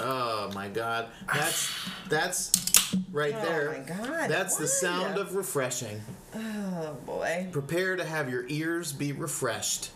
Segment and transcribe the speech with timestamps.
[0.00, 1.08] Oh my god.
[1.32, 1.70] That's
[2.08, 2.52] that's
[3.10, 3.68] right Oh there.
[3.68, 6.00] Oh my God, That's the sound of refreshing.
[6.34, 7.48] Oh boy.
[7.52, 9.90] Prepare to have your ears be refreshed.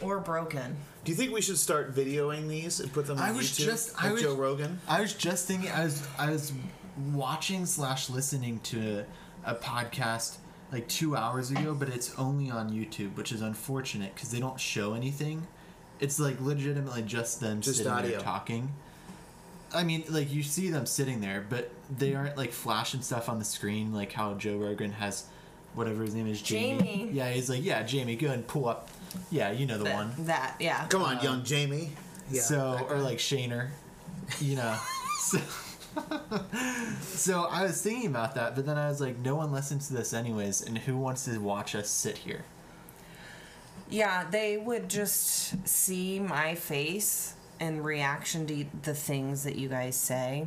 [0.00, 0.76] Or broken.
[1.04, 3.64] Do you think we should start videoing these and put them on I was YouTube?
[3.64, 4.80] just- like I was- Joe Rogan.
[4.88, 5.70] I was just thinking.
[5.70, 6.52] I was I was
[7.12, 9.04] watching slash listening to
[9.44, 10.36] a, a podcast
[10.72, 14.58] like two hours ago, but it's only on YouTube, which is unfortunate because they don't
[14.58, 15.46] show anything.
[16.00, 18.10] It's like legitimately just them Just sitting audio.
[18.12, 18.70] there talking.
[19.74, 23.38] I mean, like you see them sitting there, but they aren't like flashing stuff on
[23.38, 25.24] the screen like how Joe Rogan has,
[25.74, 26.78] whatever his name is, Jamie.
[26.78, 27.10] Jamie.
[27.12, 28.88] Yeah, he's like, yeah, Jamie, go ahead and pull up.
[29.30, 30.12] Yeah, you know the That, one.
[30.26, 30.86] that yeah.
[30.88, 31.92] Come on, um, young Jamie.
[32.30, 33.68] Yeah, so or like Shaner,
[34.40, 34.76] you know.
[35.18, 35.38] so,
[37.00, 39.94] so I was thinking about that, but then I was like, no one listens to
[39.94, 42.44] this anyways, and who wants to watch us sit here?
[43.88, 49.96] Yeah, they would just see my face and reaction to the things that you guys
[49.96, 50.46] say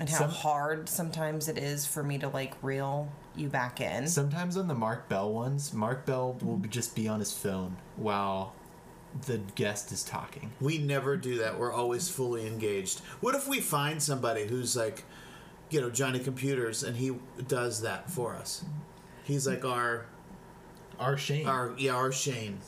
[0.00, 4.06] and how Some- hard sometimes it is for me to like reel you back in.
[4.08, 7.76] Sometimes on the Mark Bell ones, Mark Bell will be- just be on his phone
[7.96, 8.52] while
[9.26, 10.50] the guest is talking.
[10.60, 11.58] We never do that.
[11.58, 13.00] We're always fully engaged.
[13.20, 15.04] What if we find somebody who's like,
[15.70, 18.64] you know, Johnny Computers, and he does that for us?
[19.24, 20.06] He's like our
[20.98, 21.46] Our Shane.
[21.46, 22.58] our yeah our Shane.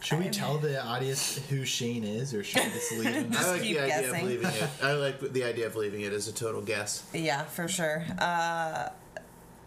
[0.00, 3.32] Should we tell the audience who Shane is, or should we just leave him?
[3.36, 4.22] I like keep the idea guessing.
[4.24, 4.70] of leaving it.
[4.82, 7.04] I like the idea of leaving it as a total guess.
[7.12, 8.04] yeah, for sure.
[8.18, 8.88] Uh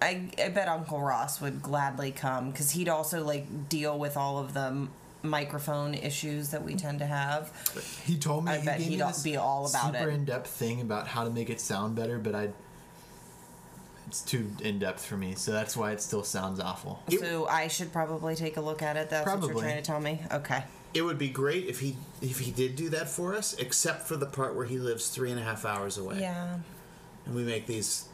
[0.02, 4.38] I, I bet Uncle Ross would gladly come because he'd also like deal with all
[4.38, 7.54] of the m- microphone issues that we tend to have.
[8.06, 10.14] He told me I he bet gave he'd me this be all about super it.
[10.14, 12.50] in-depth thing about how to make it sound better, but I
[14.08, 17.02] it's too in-depth for me, so that's why it still sounds awful.
[17.09, 19.10] So I should probably take a look at it.
[19.10, 19.56] That's what Probably.
[19.56, 20.22] you're trying to tell me.
[20.32, 20.64] Okay.
[20.94, 24.16] It would be great if he if he did do that for us, except for
[24.16, 26.20] the part where he lives three and a half hours away.
[26.20, 26.60] Yeah.
[27.26, 28.06] And we make these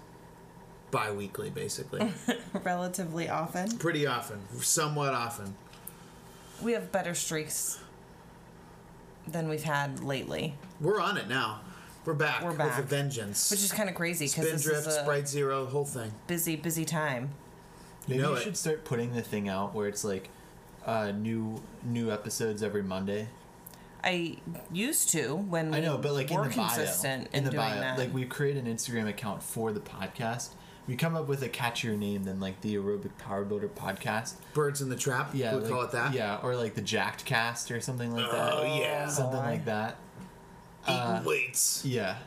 [0.92, 2.14] bi-weekly, basically.
[2.64, 3.78] Relatively often.
[3.78, 5.56] Pretty often, somewhat often.
[6.62, 7.80] We have better streaks
[9.28, 11.62] than we've had lately, We're on it now.
[12.06, 12.44] We're back.
[12.44, 13.52] We're with a vengeance.
[13.52, 16.12] which is kind of crazy because Spin this drift, is a Sprite Zero, whole thing.
[16.28, 17.32] busy, busy time.
[18.08, 20.30] Maybe know you should start putting the thing out where it's like
[20.86, 23.28] uh, new new episodes every Monday.
[24.04, 24.38] I
[24.72, 27.64] used to when I know, but like we're in the bio, consistent in the doing
[27.64, 28.00] bio, that.
[28.00, 30.50] like we create an Instagram account for the podcast.
[30.88, 34.36] We come up with a catchier name than like the Aerobic Power Builder podcast.
[34.54, 35.32] Birds in the Trap.
[35.34, 36.14] Yeah, we like, call it that.
[36.14, 38.54] Yeah, or like the Jacked Cast or something like that.
[38.54, 39.08] Oh yeah.
[39.08, 39.46] something boy.
[39.46, 39.98] like that.
[40.90, 41.84] Eating uh, weights.
[41.86, 42.18] Yeah.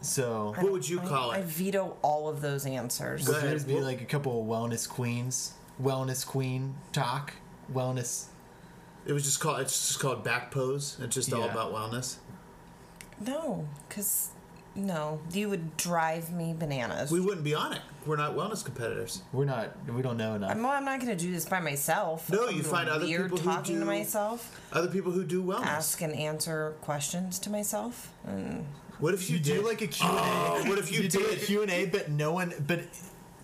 [0.00, 1.40] So What would you I- call I it?
[1.40, 3.24] I veto all of those answers.
[3.26, 3.50] Go would ahead.
[3.52, 7.34] yours be like a couple of wellness queens, wellness queen talk,
[7.72, 8.26] wellness?
[9.06, 9.60] It was just called.
[9.60, 10.96] It's just called back pose.
[11.00, 11.52] It's just all Yeah.
[11.52, 12.16] about wellness.
[13.20, 14.30] No, because
[14.74, 17.10] no, you would drive me bananas.
[17.10, 17.80] We wouldn't be on it.
[18.06, 19.22] We're not wellness competitors.
[19.32, 19.70] We're not.
[19.88, 20.50] We don't know enough.
[20.50, 22.28] I'm, I'm not going to do this by myself.
[22.30, 25.66] No, I'm you find other people who talking to myself, Other people who do wellness.
[25.66, 28.12] ask and answer questions to myself.
[28.26, 28.66] And
[28.98, 30.22] What if you, you did do like a Q and A.
[30.22, 31.42] Oh, what if you, do a did?
[31.42, 32.80] Q and A, but no one, but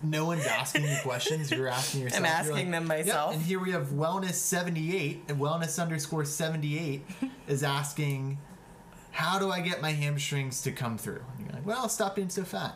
[0.03, 1.51] no one's asking you questions.
[1.51, 2.19] You're asking yourself.
[2.25, 3.33] I'm You're asking them myself.
[3.35, 7.05] and here we have wellness seventy eight and wellness underscore seventy eight
[7.47, 8.37] is asking,
[9.11, 11.23] how do I get my hamstrings to come through?
[11.37, 12.75] And you're like, well, stop being so fat.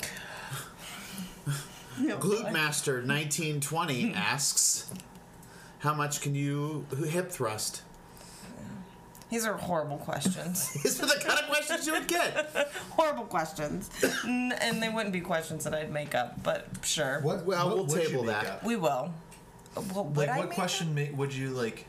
[1.98, 4.14] Glute Master 1920 Hmm.
[4.16, 4.90] asks,
[5.78, 7.82] "How much can you hip thrust?"
[9.30, 10.70] these are horrible questions.
[10.82, 12.68] These are the kind of questions you would get.
[12.90, 13.90] horrible questions.
[14.24, 17.18] And they wouldn't be questions that I'd make up, but sure.
[17.20, 17.44] What?
[17.44, 18.46] Well, what we'll would you table that.
[18.46, 18.64] up?
[18.64, 19.12] We will.
[19.92, 21.86] What would Like, I what make question ma- would you like?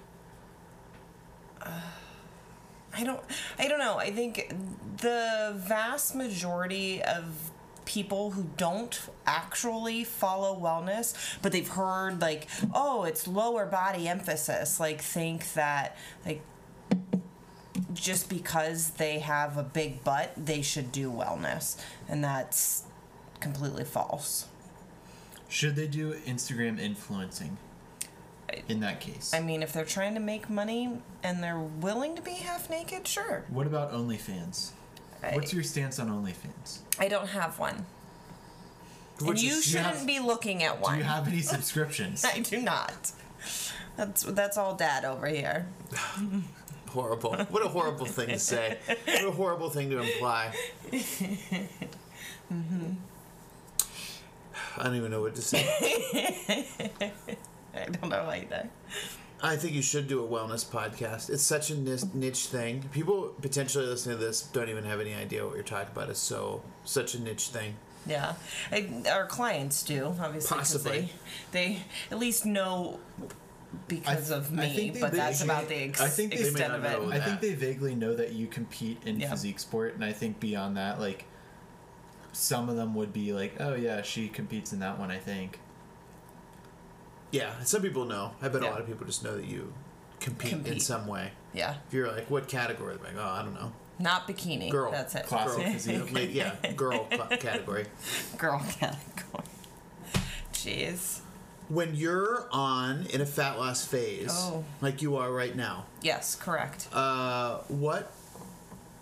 [2.95, 3.21] I don't
[3.59, 3.97] I don't know.
[3.97, 4.53] I think
[5.01, 7.51] the vast majority of
[7.85, 14.79] people who don't actually follow wellness, but they've heard like, oh, it's lower body emphasis,
[14.79, 16.41] like think that like
[17.93, 21.77] just because they have a big butt, they should do wellness.
[22.07, 22.83] And that's
[23.39, 24.47] completely false.
[25.47, 27.57] Should they do Instagram influencing?
[28.69, 32.21] In that case, I mean, if they're trying to make money and they're willing to
[32.21, 33.43] be half naked, sure.
[33.49, 34.71] what about OnlyFans?
[35.23, 36.79] I- What's your stance on OnlyFans?
[36.99, 37.85] I don't have one.
[39.19, 40.93] and Which you is- shouldn't have- be looking at one.
[40.93, 42.23] Do you have any subscriptions?
[42.23, 43.11] I do not.
[43.97, 45.67] That's that's all dad over here.
[46.89, 47.35] horrible.
[47.49, 48.77] What a horrible thing to say.
[49.05, 50.53] What a horrible thing to imply.
[52.53, 52.91] Mm-hmm.
[54.77, 55.65] I don't even know what to say.
[57.87, 58.69] I don't know why either.
[59.43, 61.29] I think you should do a wellness podcast.
[61.29, 62.83] It's such a niche thing.
[62.91, 66.09] People potentially listening to this don't even have any idea what you're talking about.
[66.09, 67.75] It's so such a niche thing.
[68.07, 68.33] Yeah,
[68.71, 70.57] I, our clients do obviously.
[70.57, 71.09] 'cause Possibly.
[71.51, 71.79] they, they
[72.11, 72.99] at least know
[73.87, 76.39] because I- of me, think they but that's vaguely- about the ex- I think they
[76.39, 76.99] extent of it.
[77.13, 79.29] I think they vaguely know that you compete in Yeah.
[79.31, 81.25] physique sport, and I think beyond that, like
[82.31, 85.59] some of them would be like, "Oh yeah, she competes in that one." I think.
[87.35, 88.31] Yeah, some people know.
[88.41, 89.73] I bet a lot of people just know that you
[90.21, 91.31] compete, in some way.
[91.53, 92.95] Yeah, If you're like, what category?
[92.95, 93.71] They're like, oh, I don't know.
[93.99, 94.69] not bikini.
[94.71, 94.91] Girl.
[94.91, 95.25] That's it.
[95.25, 96.13] Classic Girl, physique.
[96.13, 97.05] Like, yeah, girl
[97.39, 97.85] category.
[98.37, 99.43] Girl category.
[100.53, 101.19] Jeez.
[101.67, 104.63] When you're on in a fat loss phase, Oh.
[104.81, 106.87] like you are right now, Yes, correct.
[106.93, 108.11] uh, what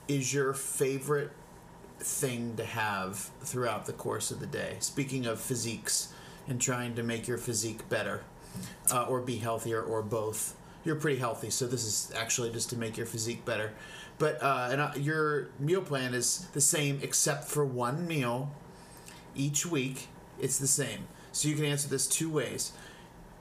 [0.08, 1.32] is your favorite
[2.00, 4.78] thing to have throughout the course of the day?
[4.80, 6.13] Speaking of physiques
[6.48, 8.24] and trying to make your physique better,
[8.92, 10.56] uh, or be healthier, or both.
[10.86, 13.72] You're pretty healthy, so this is actually just to make your physique better.
[14.18, 18.52] But uh, and uh, your meal plan is the same except for one meal
[19.36, 20.08] each week.
[20.40, 22.74] It's the same, so you can answer this two ways.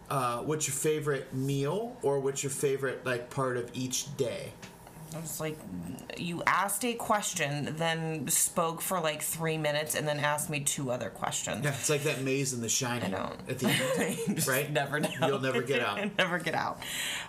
[0.09, 4.53] Uh, what's your favorite meal, or what's your favorite like part of each day?
[5.15, 5.59] It's like
[6.17, 10.91] you asked a question, then spoke for like three minutes, and then asked me two
[10.91, 11.65] other questions.
[11.65, 13.33] Yeah, it's like that maze in The Shining I know.
[13.49, 14.71] at the end, right?
[14.71, 15.09] Never know.
[15.27, 16.17] You'll never get out.
[16.19, 16.81] never get out.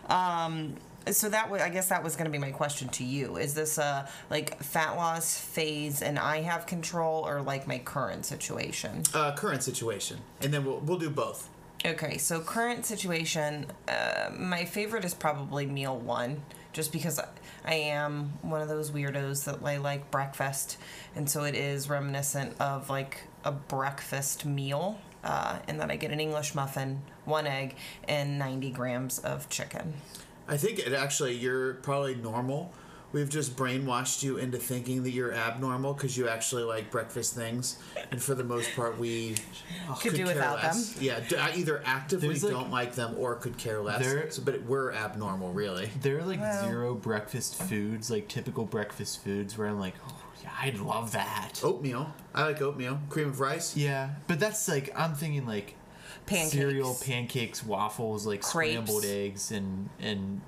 [0.09, 0.75] Um,
[1.11, 3.35] so that was, I guess, that was going to be my question to you.
[3.37, 8.25] Is this a like fat loss phase, and I have control, or like my current
[8.25, 9.03] situation?
[9.13, 11.49] Uh, current situation, and then we'll we'll do both.
[11.85, 16.41] Okay, so current situation, uh, my favorite is probably meal one,
[16.71, 17.19] just because
[17.65, 20.77] I- am one of those weirdos that I like breakfast,
[21.15, 26.11] and so it is reminiscent of like a breakfast meal, uh, and then I get
[26.11, 27.75] an English muffin, one egg,
[28.07, 29.93] and 90 grams of chicken.
[30.47, 32.73] I think it actually you're probably normal.
[33.13, 37.77] We've just brainwashed you into thinking that you're abnormal because you actually like breakfast things,
[38.11, 39.35] and for the most part, we
[39.87, 40.93] oh, Could do care without less.
[40.93, 41.03] them.
[41.03, 44.03] Yeah, d- I either actively like- don't like them or could care less.
[44.03, 45.91] There- So, but we're abnormal, really.
[46.01, 50.15] There are like Well- zero breakfast foods, like typical breakfast foods, where I'm like, "Oh
[50.41, 52.11] yeah, I'd love that." Oatmeal.
[52.33, 52.99] I like oatmeal.
[53.09, 53.77] Cream of rice.
[53.77, 55.75] Yeah, but that's like I'm thinking like
[56.25, 56.51] Pancakes.
[56.53, 58.71] cereal, pancakes, waffles, like Crepes.
[58.71, 60.41] scrambled eggs, and and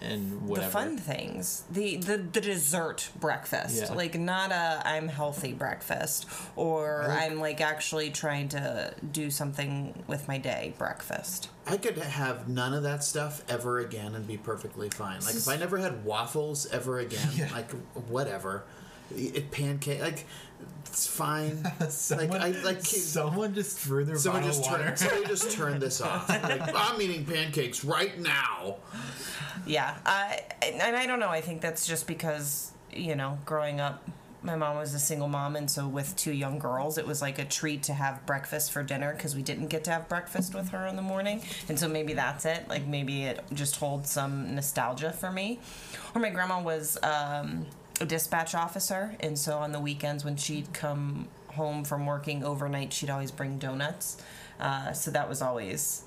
[0.00, 0.66] and whatever.
[0.66, 3.92] The fun things, the, the the dessert breakfast, Yeah.
[3.94, 10.04] like not a I'm healthy breakfast, or like- I'm like actually trying to do something
[10.06, 11.48] with my day breakfast.
[11.66, 15.20] I could have none of that stuff ever again and be perfectly fine.
[15.20, 17.50] Like if I never had waffles ever again, Yeah.
[17.52, 17.70] like
[18.08, 18.64] whatever,
[19.14, 20.26] it pancake like
[20.88, 21.64] it's fine.
[21.90, 24.96] Someone, like I like someone just threw their someone just of water.
[24.96, 26.28] somebody just turn this off.
[26.48, 28.76] Like, I'm eating pancakes right now.
[29.66, 31.28] Yeah, I and I don't know.
[31.28, 34.08] I think that's just because you know, growing up,
[34.42, 37.38] my mom was a single mom, and so with two young girls, it was like
[37.38, 40.70] a treat to have breakfast for dinner because we didn't get to have breakfast with
[40.70, 42.68] her in the morning, and so maybe that's it.
[42.68, 45.60] Like maybe it just holds some nostalgia for me.
[46.14, 47.66] Or my grandma was um,
[48.00, 52.92] a dispatch officer, and so on the weekends when she'd come home from working overnight,
[52.92, 54.16] she'd always bring donuts.
[54.60, 56.02] Uh, so that was always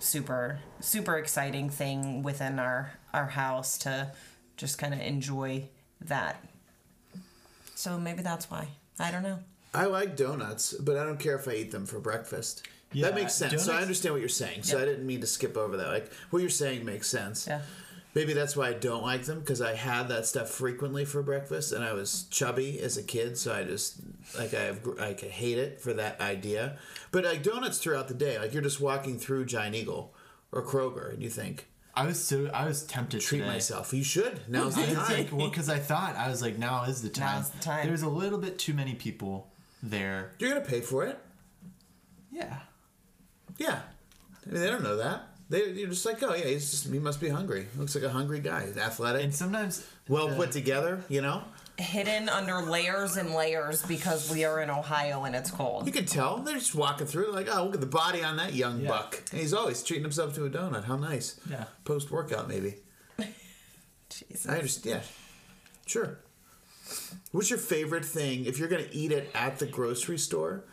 [0.00, 4.10] super super exciting thing within our our house to
[4.56, 5.64] just kind of enjoy
[6.00, 6.44] that
[7.74, 9.38] so maybe that's why i don't know
[9.76, 12.62] I like donuts, but I don't care if I eat them for breakfast.
[12.92, 13.64] Yeah, that makes sense.
[13.64, 14.62] So I understand what you're saying.
[14.62, 14.84] So Yeah.
[14.84, 15.88] I didn't mean to skip over that.
[15.88, 17.48] Like what you're saying makes sense.
[17.48, 17.62] yeah
[18.14, 21.72] Maybe that's why I don't like them because I had that stuff frequently for breakfast,
[21.72, 23.96] and I was chubby as a kid, so I just
[24.38, 26.78] like I have like I hate it for that idea.
[27.10, 30.14] But like donuts throughout the day, like you're just walking through Giant Eagle
[30.52, 31.66] or Kroger, and you think,
[31.96, 33.50] I was so I was tempted to treat today.
[33.50, 33.92] myself.
[33.92, 34.42] You should.
[34.48, 35.12] Now's the time.
[35.12, 37.38] like, well, because I thought I was like, now is the time.
[37.38, 37.86] Now's the time.
[37.86, 39.50] There's a little bit too many people
[39.82, 40.32] there.
[40.38, 41.18] You're gonna pay for it.
[42.30, 42.58] Yeah.
[43.58, 43.80] Yeah.
[44.46, 45.33] I mean, they don't know that.
[45.50, 47.66] They, you're just like, oh yeah, he's just he must be hungry.
[47.76, 48.66] Looks like a hungry guy.
[48.66, 51.02] He's athletic, And sometimes well uh, put together.
[51.08, 51.42] You know,
[51.78, 56.04] hidden under layers and layers because we are in ohio and it's cold you can
[56.06, 58.88] tell they're just walking through like, oh, look at the body on that young Yeah.
[58.88, 59.22] buck.
[59.32, 60.84] And he's always treating himself to a donut.
[60.84, 61.38] How nice.
[61.50, 61.64] Yeah.
[61.84, 62.76] Post workout, maybe.
[64.08, 64.48] Jesus.
[64.48, 65.02] I understand.
[65.02, 65.08] Yeah,
[65.86, 66.18] sure.
[67.32, 70.64] What's your favorite thing if you're gonna eat it at the grocery store?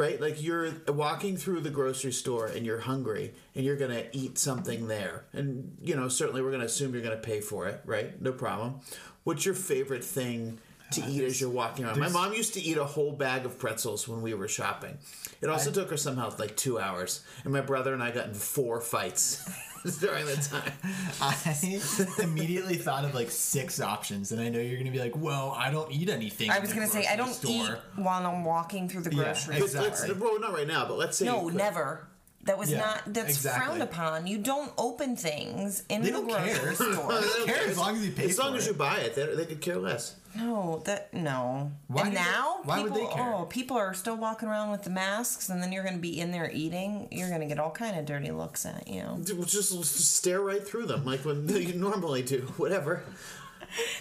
[0.00, 4.38] Right, like you're walking through the grocery store and you're hungry and you're gonna eat
[4.38, 8.18] something there, and you know certainly we're gonna assume you're gonna pay for it, right?
[8.18, 8.80] No problem.
[9.24, 10.58] What's your favorite thing
[10.92, 11.98] to eat as you're walking around.
[11.98, 14.98] My mom used to eat a whole bag of pretzels when we were shopping.
[15.40, 18.26] It also I- took her somehow like two hours, and my brother and I got
[18.26, 19.44] in four fights
[20.00, 20.72] during the time.
[21.22, 25.54] I immediately thought of like six options, and I know you're gonna be like, "Well,
[25.56, 28.88] I don't eat anything." I was gonna say I don't grocery eat while I'm walking
[28.88, 29.82] through the Yeah, grocery But store.
[29.82, 32.06] let's, well, not right now, but let's say No, never.
[32.44, 33.02] That was Yeah, not.
[33.06, 33.66] That's exactly.
[33.66, 34.26] frowned upon.
[34.26, 36.74] You don't open things in They the grocery care.
[36.74, 37.12] store.
[37.12, 38.70] They don't care as long as you pay As long for as it.
[38.70, 40.16] you buy it, they, they could care less.
[40.34, 41.72] No, that no.
[41.88, 43.34] Why and do they- now, why would people, they care?
[43.34, 46.18] oh, people are still walking around with the masks, and then you're going to be
[46.20, 47.08] in there eating.
[47.10, 49.02] You're going to get all kind of dirty looks at you.
[49.24, 52.42] Just, just stare right through them like when you normally do.
[52.56, 53.02] Whatever.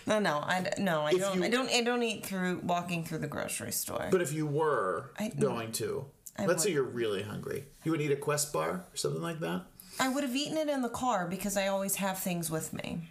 [0.07, 1.37] No, no, I d- no, I If don't.
[1.39, 1.69] you- I don't.
[1.69, 4.07] I don't eat through walking through the grocery store.
[4.11, 6.05] But if you were I- going to,
[6.39, 9.39] I let's say you're really hungry, you would eat a Quest bar or something like
[9.41, 9.63] that.
[9.99, 13.09] I would have eaten it in the car because I always have things with me.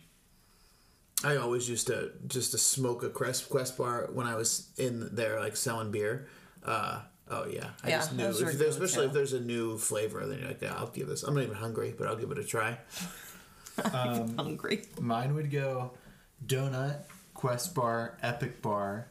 [1.24, 5.14] I always used to just to smoke a Quest Quest bar when I was in
[5.14, 6.28] there like selling beer.
[6.64, 8.22] Uh, oh yeah, I Yeah, just knew.
[8.24, 9.08] those If are there's, good, especially too.
[9.08, 11.24] if there's a new flavor, then you're like, yeah, I'll give this.
[11.24, 12.78] I'm not even hungry, but I'll give it a try.
[13.92, 14.82] Um, Hungry.
[15.00, 15.92] Mine would go
[16.44, 16.96] donut,
[17.34, 19.06] Quest bar, Epic bar,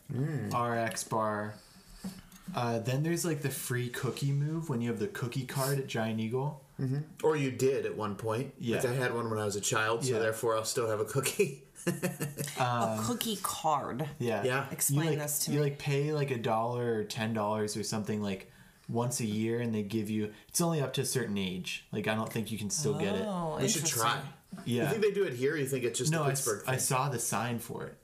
[0.54, 1.54] RX bar.
[2.56, 5.88] Uh, then there's like the free cookie move when you have the cookie card at
[5.88, 6.64] Giant Eagle.
[7.24, 8.54] Or you did at one point.
[8.60, 8.78] Yeah.
[8.78, 10.20] Like I had one when I was a child, so Yeah.
[10.20, 11.64] therefore I'll still have a cookie.
[12.60, 14.08] a cookie card.
[14.20, 14.44] Yeah.
[14.44, 14.66] Yeah.
[14.72, 15.64] Explain you like, this to you me.
[15.64, 18.52] like pay like a dollar or ten dollars or something like
[18.90, 20.32] once a year, and they give you.
[20.50, 21.86] It's only up to a certain age.
[21.92, 23.26] Like I don't think you can still get it.
[23.26, 24.02] Oh, we should interesting.
[24.02, 24.20] try.
[24.66, 25.54] You think they do it here?
[25.54, 26.80] Or you think it's just No, a I, s- Pittsburgh I thing?
[26.80, 27.98] saw the sign for it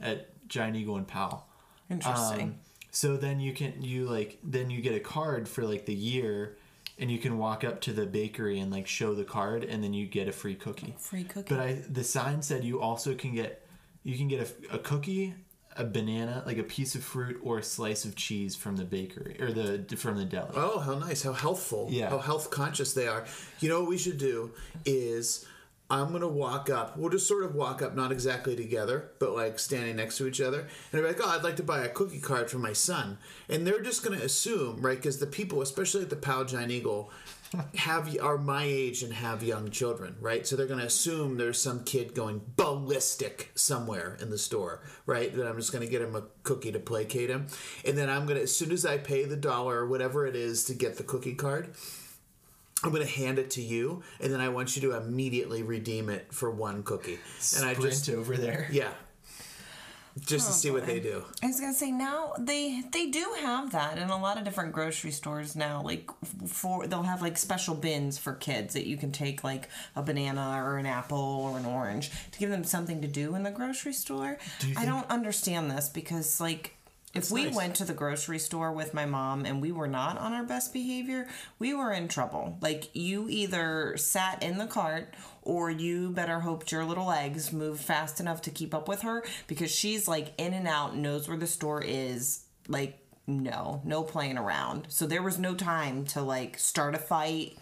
[0.00, 1.46] at Giant Eagle and Powell.
[1.90, 2.40] Interesting.
[2.48, 2.54] Um,
[2.98, 6.56] so then you can you like then you get a card for like the year,
[6.98, 9.94] and you can walk up to the bakery and like show the card, and then
[9.94, 10.96] you get a free cookie.
[10.98, 11.54] Free cookie.
[11.54, 13.64] But I the sign said you also can get
[14.02, 15.34] you can get a, a cookie,
[15.76, 19.36] a banana, like a piece of fruit, or a slice of cheese from the bakery
[19.40, 20.50] or the from the deli.
[20.56, 21.22] Oh, how nice!
[21.22, 21.86] How healthful!
[21.92, 22.10] Yeah.
[22.10, 23.26] How health conscious they are.
[23.60, 24.50] You know what we should do
[24.84, 25.46] is
[25.90, 26.98] I'm gonna walk up.
[26.98, 30.40] We'll just sort of walk up, not exactly together, but like standing next to each
[30.40, 33.18] other, and be like, "Oh, I'd like to buy a cookie card for my son,"
[33.48, 34.96] and they're just gonna assume, right?
[34.96, 37.10] Because the people, especially at the Powell Giant Eagle.
[37.76, 40.46] have are my age and have young children, right?
[40.46, 45.34] So they're going to assume there's some kid going ballistic somewhere in the store, right?
[45.34, 47.46] That I'm just going to get him a cookie to placate him,
[47.86, 50.36] and then I'm going to as soon as I pay the dollar or whatever it
[50.36, 51.74] is to get the cookie card,
[52.84, 56.08] I'm going to hand it to you, and then I want you to immediately redeem
[56.08, 57.18] it for one cookie.
[57.56, 58.68] And I Sprint just over there.
[58.70, 58.92] yeah,
[60.20, 61.24] just to Oh, see what they do.
[61.42, 64.72] I was gonna say now they they do have that in a lot of different
[64.72, 65.80] grocery stores now.
[65.82, 66.08] Like
[66.46, 70.60] for they'll have like special bins for kids that you can take like a banana
[70.64, 71.18] or an apple
[71.52, 74.38] or an orange to give them something to do in the grocery store.
[74.60, 76.74] Do I think- don't understand this because like.
[77.14, 77.54] If we nice.
[77.54, 80.72] went to the grocery store with my mom and we were not on our best
[80.72, 81.26] behavior,
[81.58, 82.58] we were in trouble.
[82.60, 87.80] Like you either sat in the cart or you better hoped your little legs moved
[87.80, 91.38] fast enough to keep up with her because she's like in and out, knows where
[91.38, 92.44] the store is.
[92.68, 92.98] Like
[93.28, 94.86] no, no playing around.
[94.88, 97.58] So there was no time to like start a fight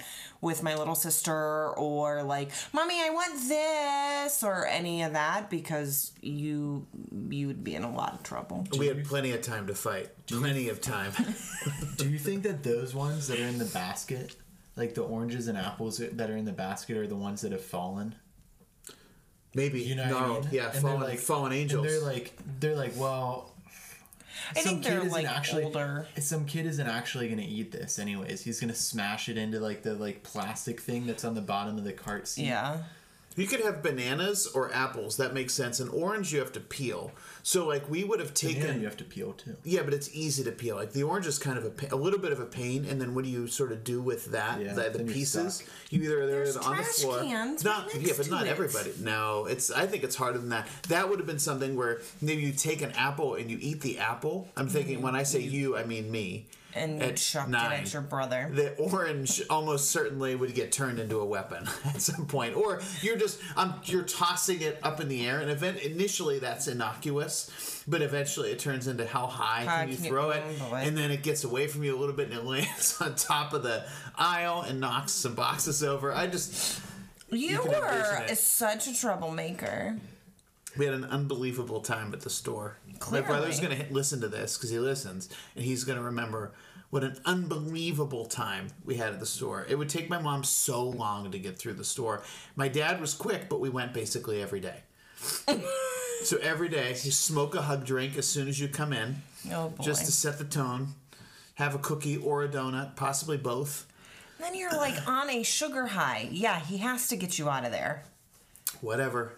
[0.46, 6.12] with my little sister or like, "Mommy, I want this" or any of that because
[6.22, 6.86] you
[7.28, 8.66] you would be in a lot of trouble.
[8.78, 10.08] We had plenty of time to fight.
[10.28, 11.12] Plenty of time.
[11.96, 14.36] Do you think that those ones that are in the basket,
[14.76, 17.64] like the oranges and apples that are in the basket, are the ones that have
[17.64, 18.14] fallen?
[19.54, 20.48] Maybe You know what I mean?
[20.52, 21.86] Yeah, And fallen, like- fallen angels.
[21.86, 23.52] And they're like, they're like, well,
[24.50, 26.06] I think they're like older.
[26.18, 28.42] Some kid isn't actually gonna eat this anyways.
[28.42, 31.84] He's gonna smash it into like the like plastic thing that's on the bottom of
[31.84, 32.46] the cart seat.
[32.46, 32.82] Yeah.
[33.36, 35.18] You could have bananas or apples.
[35.18, 35.78] That makes sense.
[35.78, 37.12] An orange you have to peel.
[37.42, 38.62] So like we would have taken.
[38.62, 39.56] Banana you have to peel too.
[39.62, 40.74] Yeah, but it's easy to peel.
[40.76, 43.00] Like the orange is kind of a, pa- a little bit of a pain, and
[43.00, 44.60] then what do you sort of do with that?
[44.60, 45.62] Yeah, the, the pieces.
[45.90, 47.20] You either they're There's on the trash floor.
[47.20, 48.50] cans not right yeah, but not it.
[48.50, 48.92] everybody.
[49.00, 49.70] No, it's.
[49.70, 50.66] I think it's harder than that.
[50.88, 53.98] That would have been something where maybe you take an apple and you eat the
[53.98, 54.48] apple.
[54.56, 55.04] I'm thinking mm-hmm.
[55.04, 55.54] when I say mm-hmm.
[55.54, 56.46] you, I mean me.
[56.76, 57.72] And you At chucked nine.
[57.72, 58.50] it at your brother.
[58.52, 63.16] the orange almost certainly would get turned into a weapon at some point or you're
[63.16, 67.50] just um, you're tossing it up in the air and event initially that's innocuous
[67.88, 70.42] but eventually it turns into how high can you can you- throw it
[70.74, 73.52] and then it gets away from you a little bit and it lands on top
[73.52, 73.84] of the
[74.16, 76.80] aisle and knocks some boxes over i just
[77.30, 79.96] You, can were such a troublemaker.
[80.76, 83.22] we had an unbelievable time at the store Clearly.
[83.26, 86.52] my brother's going to listen to this because he listens and he's going to remember
[86.96, 90.82] what an unbelievable time we had at the store it would take my mom so
[90.82, 92.22] long to get through the store
[92.56, 94.76] my dad was quick but we went basically every day
[96.22, 99.16] So every day you smoke a hug drink as soon as you come in,
[99.52, 99.84] Oh boy.
[99.84, 100.94] just to set the tone.
[101.54, 103.86] Have a cookie or a donut, possibly both.
[104.40, 106.28] then you're like on a sugar high.
[106.32, 108.04] Yeah, he has to get you out of there.
[108.80, 109.32] Whatever.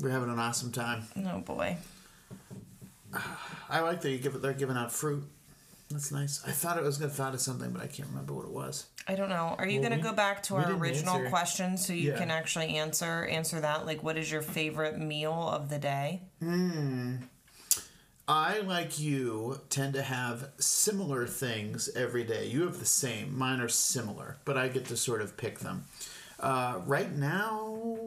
[0.00, 1.02] We're having an awesome time.
[1.26, 1.76] Oh boy.
[3.68, 4.42] I like that you give it.
[4.42, 5.24] They're giving out fruit.
[5.90, 6.42] That's nice.
[6.46, 8.86] I thought it was gonna thought of something, but I can't remember what it was.
[9.06, 9.54] I don't know.
[9.58, 12.10] Are you Well, going to we- go back to our original answer- question so you
[12.12, 12.18] Yeah.
[12.18, 13.86] can actually answer answer that?
[13.86, 16.20] Like, what is your favorite meal of the day?
[16.40, 17.16] Hmm.
[18.30, 22.44] I, like you, tend to have similar things every day.
[22.46, 23.36] You have the same.
[23.38, 25.86] Mine are similar, but I get to sort of pick them.
[26.38, 27.97] Uh, right now,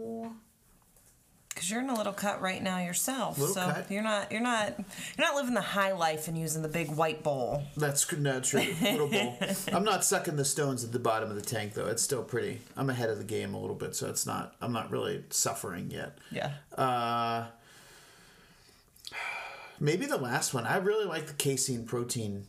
[1.62, 3.92] Because you're in a little cut right now yourself, Little so cut.
[3.92, 7.22] you're not you're not you're not living the high life and using the big white
[7.22, 7.62] bowl.
[7.78, 8.64] that's not true.
[8.82, 9.38] Little bowl.
[9.72, 11.86] I'm not sucking the stones at the bottom of the tank, though.
[11.86, 12.62] It's still pretty.
[12.76, 14.56] I'm ahead of the game a little bit, so it's not.
[14.60, 16.18] I'm not really suffering yet.
[16.32, 16.54] Yeah.
[16.76, 17.46] Uh,
[19.80, 20.66] maybe the last one.
[20.66, 22.48] I really like the casein protein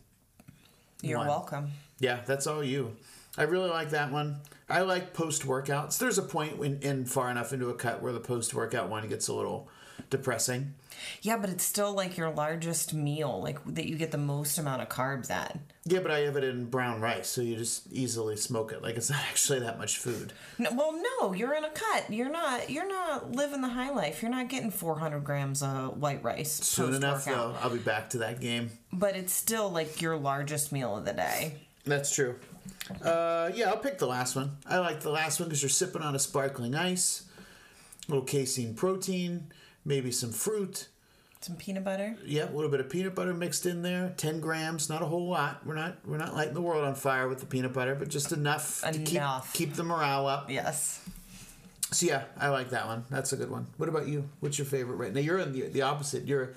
[1.03, 1.27] You're one.
[1.27, 1.71] welcome.
[1.99, 2.95] Yeah, that's all you.
[3.37, 4.37] I really like that one.
[4.73, 5.99] I like post workouts.
[5.99, 9.07] There's a point when in far enough into a cut where the post workout one
[9.07, 9.69] gets a little
[10.09, 10.73] depressing.
[11.21, 14.81] Yeah, but it's still like your largest meal, like that you get the most amount
[14.81, 15.59] of carbs at.
[15.85, 18.81] Yeah, but I have it in brown rice, so you just easily smoke it.
[18.81, 20.33] Like it's not actually that much food.
[20.57, 22.05] No, well, no, you're in a cut.
[22.09, 22.71] You're not.
[22.71, 24.23] You're not living the high life.
[24.23, 28.17] You're not getting 400 grams of white rice Soon enough, though, I'll be back to
[28.19, 28.71] that game.
[28.91, 31.57] But it's still like your largest meal of the day.
[31.85, 32.39] That's true.
[33.01, 34.57] Uh, yeah, I'll pick the last one.
[34.65, 37.23] I like the last one because you're sipping on a sparkling ice,
[38.07, 39.51] a little casein protein,
[39.85, 40.89] maybe some fruit.
[41.41, 42.15] Some peanut butter.
[42.25, 44.13] Yep, a little bit of peanut butter mixed in there.
[44.15, 45.65] Ten grams, not a whole lot.
[45.65, 48.31] We're not we're not lighting the world on fire with the peanut butter, but just
[48.31, 49.21] enough, to keep
[49.53, 50.49] keep the morale up.
[50.49, 51.01] Yes.
[51.91, 53.03] So yeah, I like that one.
[53.09, 53.67] That's a good one.
[53.77, 54.29] What about you?
[54.39, 55.19] What's your favorite right now?
[55.19, 56.25] You're in the the opposite.
[56.25, 56.53] You're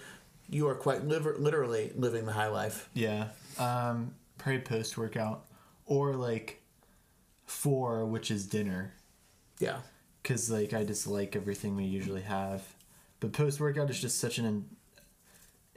[0.48, 2.88] you are quite liver, literally living the high life.
[2.94, 3.28] Yeah.
[3.58, 5.44] Um, probably post workout
[5.86, 6.62] or like
[7.44, 8.92] four, which is dinner,
[9.58, 9.78] Yeah.
[10.22, 12.62] because like I just like everything we usually have.
[13.20, 14.64] But post workout is just such an en-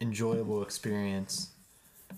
[0.01, 1.49] enjoyable experience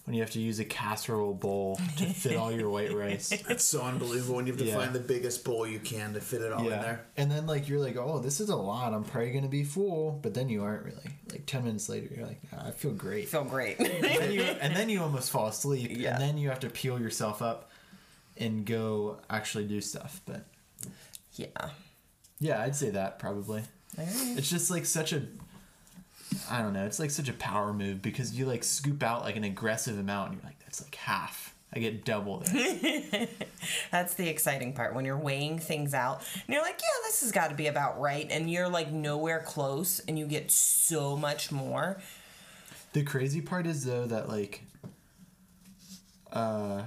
[0.06, 3.32] when you have to use a casserole bowl to fit all your white rice.
[3.50, 4.76] It's so unbelievable when you have to Yeah.
[4.78, 7.06] find the biggest bowl you can to fit it all in there.
[7.18, 8.94] And then like you're like, oh, this is a lot.
[8.94, 11.10] I'm probably gonna be full, but then you aren't really.
[11.30, 13.28] Like ten minutes later, you're like, "Ah, I feel great.
[13.28, 13.80] Feel great.
[13.80, 16.14] and, then you, and then you almost fall asleep, Yeah.
[16.14, 17.70] and then you have to peel yourself up
[18.38, 20.22] and go actually do stuff.
[20.26, 20.46] But
[21.34, 21.70] yeah.
[22.40, 23.64] yeah, I'd say that probably.
[23.98, 24.38] Alright.
[24.38, 25.24] It's just like such a.
[26.50, 26.86] I don't know.
[26.86, 30.32] It's like such a power move because you like scoop out like an aggressive amount,
[30.32, 31.54] and you're like, that's like half.
[31.74, 33.28] I get double there.
[33.92, 37.32] That's the exciting part when you're weighing things out and you're like, yeah, this has
[37.32, 38.28] got to be about right.
[38.30, 42.02] And you're like nowhere close and you get so much more.
[42.92, 44.64] The crazy part is though that like
[46.34, 46.84] uh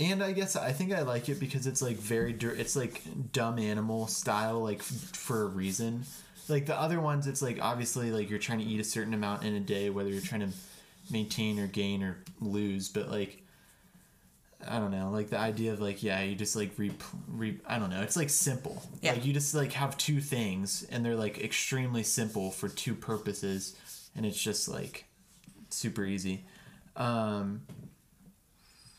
[0.00, 3.58] and I guess I think I like it because it's like very it's like dumb
[3.58, 6.04] animal style like f- for a reason.
[6.48, 9.44] Like the other ones it's like obviously like you're trying to eat a certain amount
[9.44, 10.50] in a day whether you're trying to
[11.10, 13.42] maintain or gain or lose but like
[14.66, 16.90] I don't know, like the idea of like yeah, you just like re,
[17.28, 18.82] re I don't know, it's like simple.
[19.00, 19.12] Yeah.
[19.12, 23.76] Like you just like have two things and they're like extremely simple for two purposes
[24.16, 25.04] and it's just like
[25.70, 26.44] super easy.
[26.96, 27.62] Um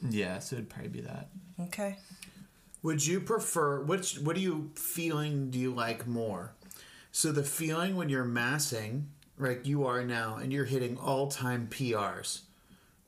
[0.07, 1.29] yeah, so it'd probably be that.
[1.61, 1.97] Okay.
[2.83, 6.53] Would you prefer which what do you feeling do you like more?
[7.11, 11.67] So the feeling when you're massing, like you are now, and you're hitting all time
[11.69, 12.41] PRs,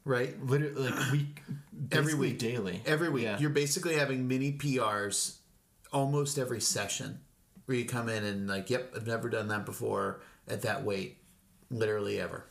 [0.04, 0.36] right?
[0.46, 1.42] Literally like week
[1.92, 2.40] Every week.
[2.40, 2.82] daily.
[2.86, 3.24] Every week.
[3.24, 3.40] Yeah.
[3.40, 5.38] You're basically having mini PRs
[5.94, 7.20] almost every session.
[7.66, 11.18] Where you come in and like, yep, I've never done that before at that weight.
[11.70, 12.46] Literally ever.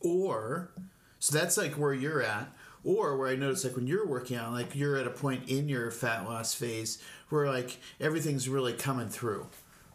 [0.00, 0.70] Or
[1.18, 2.52] so that's like where you're at.
[2.86, 5.68] Or where I notice like when you're working out, like you're at a point in
[5.68, 9.46] your fat loss phase where like everything's really coming through.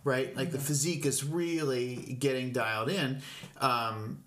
[0.03, 0.35] Right?
[0.35, 3.21] Like the physique is really getting dialed in.
[3.59, 4.23] Um,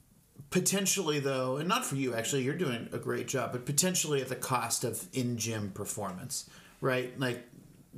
[0.50, 4.28] potentially though and not for you actually you're doing a great job but potentially at
[4.28, 6.48] the cost of in gym performance
[6.80, 7.42] right like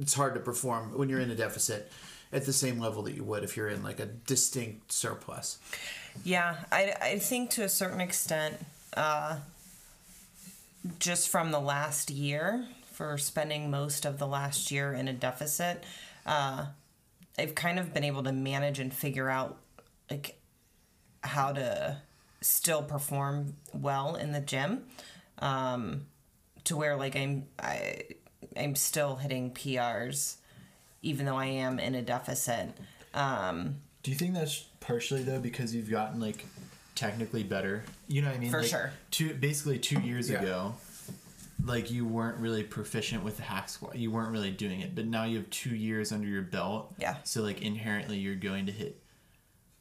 [0.01, 1.93] it's hard to perform when you're in a deficit
[2.33, 5.59] at the same level that you would if you're in like a distinct surplus
[6.25, 8.57] Yeah, I, I think to a certain extent,
[8.97, 9.37] uh,
[10.99, 15.85] just from the last year, for spending most of the last year in a deficit,
[16.25, 16.67] uh,
[17.39, 19.59] I've kind of been able to manage and figure out
[20.11, 20.39] like
[21.23, 21.99] how to
[22.41, 24.85] still perform well in the gym,
[25.41, 26.07] um,
[26.65, 28.03] to where like I'm I
[28.57, 30.37] I'm still hitting PRs,
[31.03, 32.71] even though I am in a deficit.
[33.13, 36.47] Um, Do you think that's partially though because you've gotten like
[36.97, 37.85] technically better?
[38.09, 38.51] You know what I mean?
[38.51, 38.91] For Like, sure.
[39.11, 40.43] Two basically two years Yeah.
[40.43, 40.75] ago,
[41.65, 43.97] like you weren't really proficient with the hack squat.
[43.97, 46.95] You weren't really doing it, but now you have two years under your belt.
[46.99, 47.17] Yeah.
[47.25, 49.01] So like inherently, you're going to hit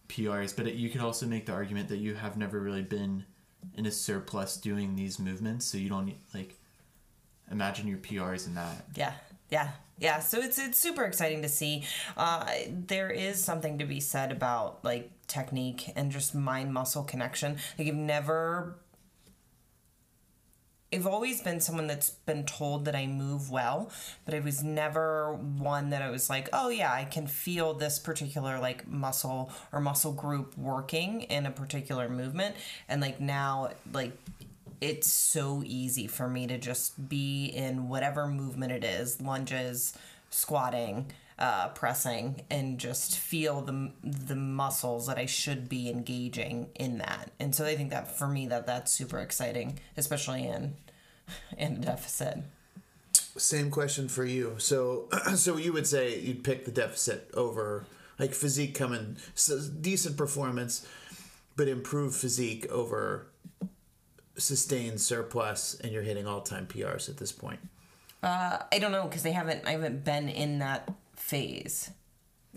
[0.07, 0.55] PRs.
[0.55, 3.25] But it, you could also make the argument that you have never really been
[3.75, 6.55] in a surplus doing these movements, so you don't like
[7.51, 8.85] imagine your PRs in that.
[8.95, 9.13] Yeah,
[9.49, 10.19] yeah, yeah.
[10.19, 11.83] So it's it's super exciting to see.
[12.17, 17.57] Uh, there is something to be said about like technique and just mind muscle connection.
[17.77, 18.75] Like you've never.
[20.93, 23.91] I've always been someone that's been told that I move well,
[24.23, 27.99] but I was never one that I was like, oh yeah, I can feel this
[27.99, 32.55] particular like muscle or muscle group working in a particular movement.
[32.87, 34.13] And like now, like
[34.81, 39.97] it's so easy for me to just be in whatever movement it is lunges
[40.29, 46.99] squatting uh, pressing and just feel the the muscles that I should be engaging in
[46.99, 50.75] that and so I think that for me that that's super exciting especially in
[51.57, 52.37] in a deficit
[53.37, 54.55] Same question for you.
[54.59, 57.85] So, so you would say you'd pick the deficit over
[58.17, 60.87] like physique coming so decent performance,
[61.55, 63.27] but improved physique over
[64.37, 67.59] sustained surplus, and you're hitting all time PRs at this point.
[68.23, 71.89] uh, I don't know because they haven't I haven't been in that phase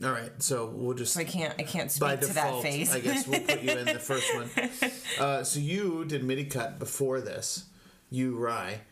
[0.03, 2.71] All right, so we'll just so I can't I can't by speak to default, that
[2.71, 4.49] phase I guess we'll put you in the first one.
[5.19, 7.65] Uh, so you did mini cut before this,
[8.09, 8.83] you Rye,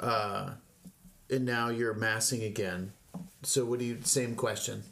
[0.00, 0.50] uh,
[1.30, 2.92] and now you're massing again.
[3.44, 3.98] So what do you?
[4.02, 4.82] Same question.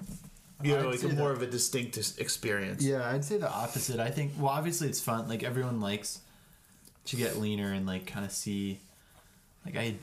[0.62, 2.82] You know, like a more that- of a distinct experience.
[2.84, 3.98] Yeah, I'd say the opposite.
[3.98, 5.28] I think well, obviously it's fun.
[5.28, 6.20] Like everyone likes
[7.08, 8.80] to get leaner and like kind of see.
[9.66, 9.94] Like I,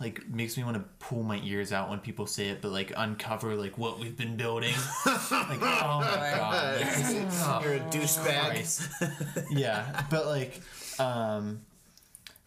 [0.00, 2.92] like makes me want to pull my ears out when people say it, but like
[2.96, 4.74] uncover like what we've been building.
[5.06, 9.46] like oh my god, oh, You're a douchebag.
[9.50, 10.60] Yeah, but like,
[10.98, 11.60] um,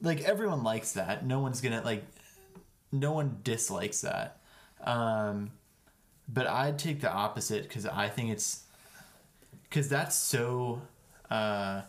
[0.01, 1.25] like everyone likes that.
[1.25, 2.04] No one's gonna like,
[2.91, 4.39] no one dislikes that.
[4.84, 5.51] Um,
[6.28, 8.63] but I'd take the opposite because I think it's
[9.63, 10.82] because that's so
[11.30, 11.82] uh,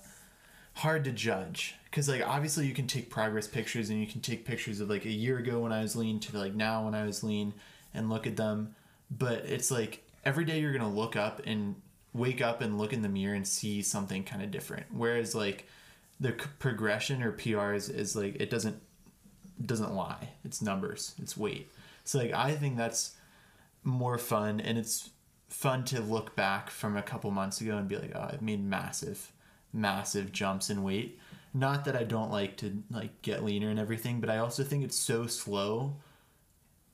[0.75, 1.75] hard to judge.
[1.97, 5.07] Because like obviously you can take progress pictures and you can take pictures of like
[5.07, 7.55] a year ago when I was lean to like now when I was lean
[7.95, 8.77] and look at them,
[9.11, 11.75] but it's like every day you're gonna look up and
[12.13, 14.85] wake up and look in the mirror and see something kind of different.
[14.93, 15.69] Whereas like
[16.21, 18.79] the c- progression or PRs is like it doesn't
[19.65, 20.29] doesn't lie.
[20.45, 21.15] It's numbers.
[21.17, 21.67] It's weight.
[22.05, 23.17] So like I think that's
[23.85, 25.09] more fun and it's
[25.49, 28.63] fun to look back from a couple months ago and be like, oh, I've made
[28.63, 29.33] massive,
[29.73, 31.19] massive jumps in weight.
[31.57, 34.85] Not that I don't like to like get leaner and everything, but I also think
[34.85, 35.97] it's so slow.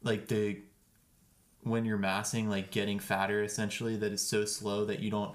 [0.02, 0.58] Like the
[1.64, 5.34] when you're massing, like getting fatter essentially, that it's so slow that you don't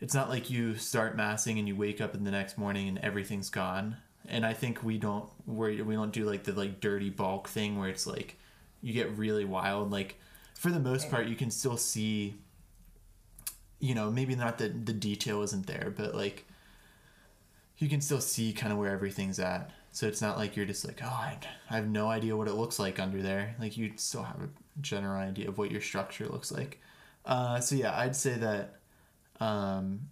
[0.00, 2.98] it's not like you start massing and you wake up in the next morning and
[2.98, 3.98] everything's gone.
[4.26, 7.78] And I think we don't we we don't do like the like dirty bulk thing
[7.78, 8.36] where it's like
[8.80, 9.90] you get really wild.
[9.90, 10.18] Like
[10.54, 12.34] for the most part, you can still see.
[13.78, 16.46] You know, maybe not that the detail isn't there, but like
[17.82, 19.72] you can still see kind of where everything's at.
[19.90, 21.36] So it's not like you're just like, oh, I,
[21.68, 23.56] I have no idea what it looks like under there.
[23.58, 24.48] Like you still have a
[24.80, 26.80] general idea of what your structure looks like.
[27.26, 28.76] Uh, so yeah, I'd say that
[29.40, 30.02] um,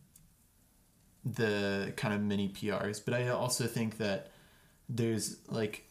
[1.25, 4.33] the kind of mini PRs, but I also think that
[4.89, 5.89] there's like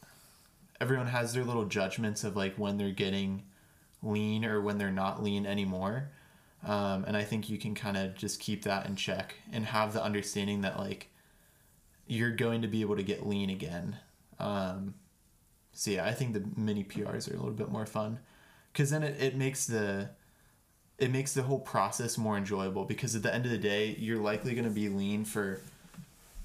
[0.82, 3.44] everyone has their little judgments of like when they're getting
[4.04, 6.10] lean or when they're not lean anymore.
[6.66, 9.94] Um, and I think you can kind of just keep that in check and have
[9.94, 11.10] the understanding that like
[12.10, 13.98] you're going to be able to get lean again.
[14.40, 14.96] Um,
[15.72, 18.20] so yeah, I think the mini PRs are a little bit more fun.
[18.74, 20.10] Because then it, it makes the
[20.98, 24.20] it makes the whole process more enjoyable because at the end of the day you're
[24.20, 25.62] likely going to be lean for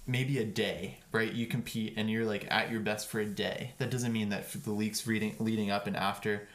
[0.06, 1.32] maybe a day right?
[1.32, 3.72] You compete and you're like at your best for a day.
[3.78, 6.46] That doesn't mean that for the weeks reading leading up and after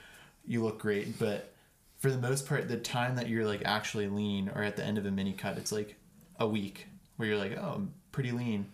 [0.45, 1.53] you look great but
[1.99, 4.97] for the most part the time that you're like actually lean or at the end
[4.97, 5.95] of a mini cut it's like
[6.39, 8.65] a week where you're like oh i'm pretty lean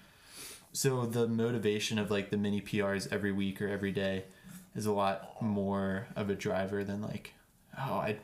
[0.75, 4.25] so the motivation of like the mini prs every week or every day
[4.75, 7.33] is a lot more of a driver than like
[7.79, 8.17] oh i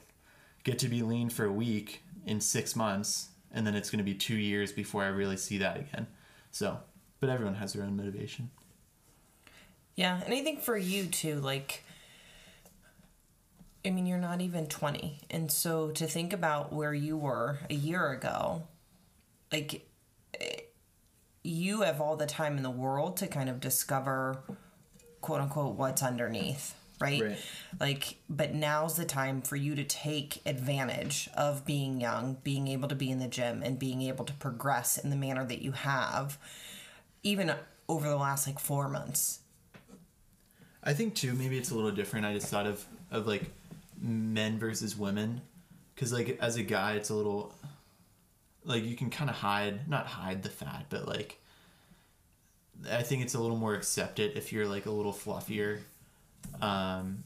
[0.63, 4.03] get to be lean for a week in six months and then it's going to
[4.03, 6.07] be two years before i really see that again
[6.51, 6.77] so
[7.19, 8.49] but everyone has their own motivation
[9.95, 11.83] Yeah, and I think for you too, like,
[13.85, 15.19] I mean, you're not even 20.
[15.29, 18.63] And so to think about where you were a year ago,
[19.51, 19.85] like,
[20.39, 20.61] eh,
[21.43, 24.43] you have all the time in the world to kind of discover,
[25.21, 26.75] quote unquote, what's underneath.
[26.99, 27.21] right?
[27.21, 27.37] Right.
[27.79, 32.87] Like, but now's the time for you to take advantage of being young, being able
[32.89, 35.71] to be in the gym, and being able to progress in the manner that you
[35.71, 36.37] have,
[37.23, 37.53] even
[37.89, 39.39] over the last like four months.
[40.83, 42.25] I think too maybe it's a little different.
[42.25, 43.51] I just thought of of like
[43.99, 45.41] men versus women
[45.95, 47.53] cuz like as a guy it's a little
[48.65, 51.37] like you can kind of hide, not hide the fat, but like
[52.91, 55.79] I think it's a little more accepted if you're like a little fluffier
[56.61, 57.23] um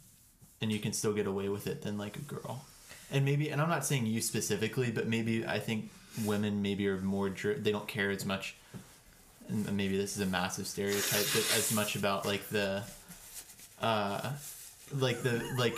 [0.62, 2.66] and you can still get away with it than like a girl.
[3.12, 5.90] And maybe and I'm not saying you specifically, but maybe I think
[6.26, 8.56] women maybe are more dri- they don't care as much
[9.48, 12.84] and maybe this is a massive stereotype, but as much about like the
[13.82, 14.32] uh
[14.98, 15.76] like the like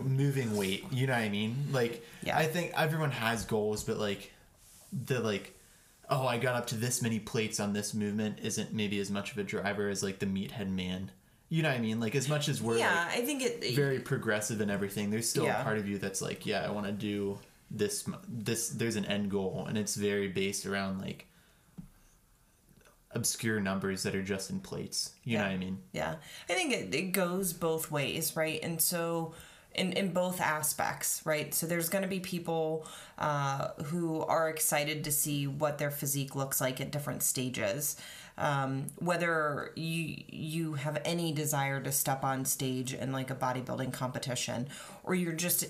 [0.00, 2.36] moving weight you know what i mean like Yeah.
[2.38, 4.32] i think everyone has goals but like
[4.92, 5.54] the like
[6.10, 9.32] oh i got up to this many plates on this movement isn't maybe as much
[9.32, 11.10] of a driver as like the meathead man
[11.48, 13.74] you know what i mean like as much as we're yeah, like I think it.
[13.74, 15.60] very progressive and everything there's still Yeah.
[15.60, 17.38] a part of you that's like yeah i want to do
[17.70, 21.26] this this there's an end goal and it's very based around like
[23.12, 26.16] obscure numbers that are just in plates you know what i mean Yeah,
[26.48, 28.60] I think it, it goes both ways, right?
[28.62, 29.32] And so,
[29.78, 31.54] in in both aspects, right?
[31.54, 32.86] So there's going to be people
[33.18, 37.96] uh, who are excited to see what their physique looks like at different stages.
[38.36, 43.92] Um, whether you you have any desire to step on stage in like a bodybuilding
[43.92, 44.68] competition,
[45.04, 45.66] or you're just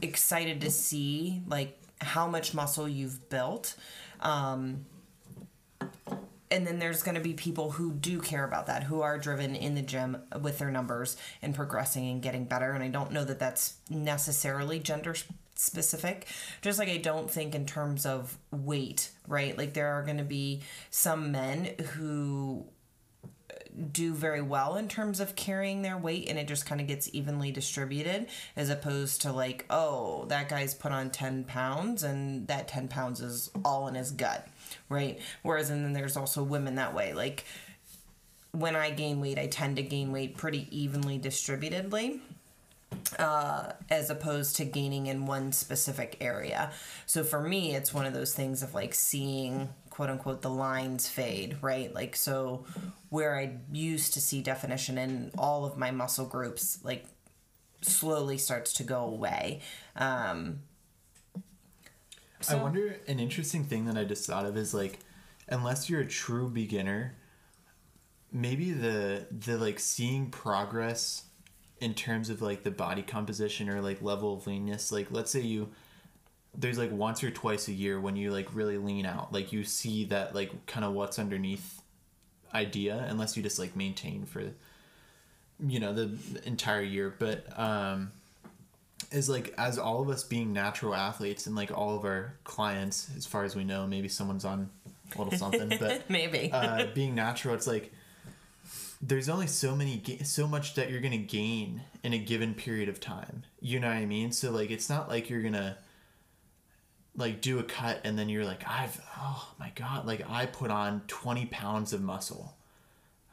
[0.00, 3.74] excited to see like how much muscle you've built.
[4.20, 4.86] Um,
[6.52, 9.56] and then there's going to be people who do care about that who are driven
[9.56, 13.24] in the gym with their numbers and progressing and getting better and i don't know
[13.24, 15.14] that that's necessarily gender
[15.54, 16.26] specific.
[16.60, 19.56] Just like i don't think in terms of weight right?
[19.56, 22.66] Like there are going to be some men who
[23.50, 23.54] uh,
[23.90, 27.08] do very well in terms of carrying their weight and it just kind of gets
[27.12, 32.68] evenly distributed as opposed to like oh that guy's put on 10 pounds and that
[32.68, 34.48] 10 pounds is all in his gut
[34.92, 37.44] right whereas and then there's also women that way like
[38.52, 42.20] when i gain weight i tend to gain weight pretty evenly distributedly
[43.18, 46.72] uh, as opposed to gaining in one specific area.
[47.06, 51.08] So for me, it's one of those things of like seeing quote unquote the lines
[51.08, 51.92] fade, right?
[51.94, 52.64] Like, so
[53.10, 57.04] where I used to see definition in all of my muscle groups, like
[57.82, 59.60] slowly starts to go away.
[59.96, 60.60] Um,
[62.50, 64.98] I wonder an interesting thing that I just thought of is like
[65.48, 67.14] unless you're a true beginner,
[68.32, 71.24] maybe the the like seeing progress
[71.80, 75.40] in terms of like the body composition or like level of leanness, like let's say
[75.40, 75.68] you
[76.54, 79.64] there's like once or twice a year when you like really lean out, like you
[79.64, 81.82] see that like kind of what's underneath
[82.54, 84.42] idea unless you just like maintain for
[85.66, 88.12] you know the entire year, but um
[89.12, 93.10] is like as all of us being natural athletes and like all of our clients
[93.16, 94.70] as far as we know maybe someone's on
[95.14, 96.50] a little something but maybe.
[96.52, 97.92] uh, being natural it's like
[99.02, 102.88] there's only so many ga- so much that you're gonna gain in a given period
[102.88, 103.42] of time.
[103.60, 104.30] You know what i mean?
[104.30, 105.76] So like it's not like you're gonna
[107.16, 110.70] like do a cut and then you're like i've oh my god like i put
[110.70, 112.54] on 20 pounds of muscle.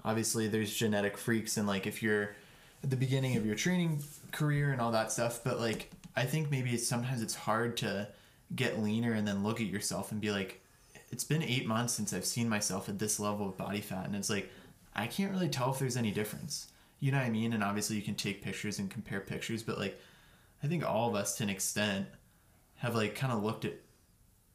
[0.04, 2.36] Obviously there's genetic freaks and like if you're
[2.84, 6.50] at the beginning of your training career and all that stuff but like i think
[6.52, 8.08] maybe it's sometimes it's hard to
[8.56, 10.62] get leaner and then look at yourself and be like
[11.12, 14.15] it's been eight months since i've seen myself at this level of body fat and
[14.15, 14.50] it's like
[14.96, 16.68] i can't really tell if there's any difference.
[17.02, 17.54] You know what i mean?
[17.54, 20.00] And obviously you can take pictures and compare pictures but like
[20.63, 22.08] i think all of us to an extent
[22.76, 23.74] have like kind of looked at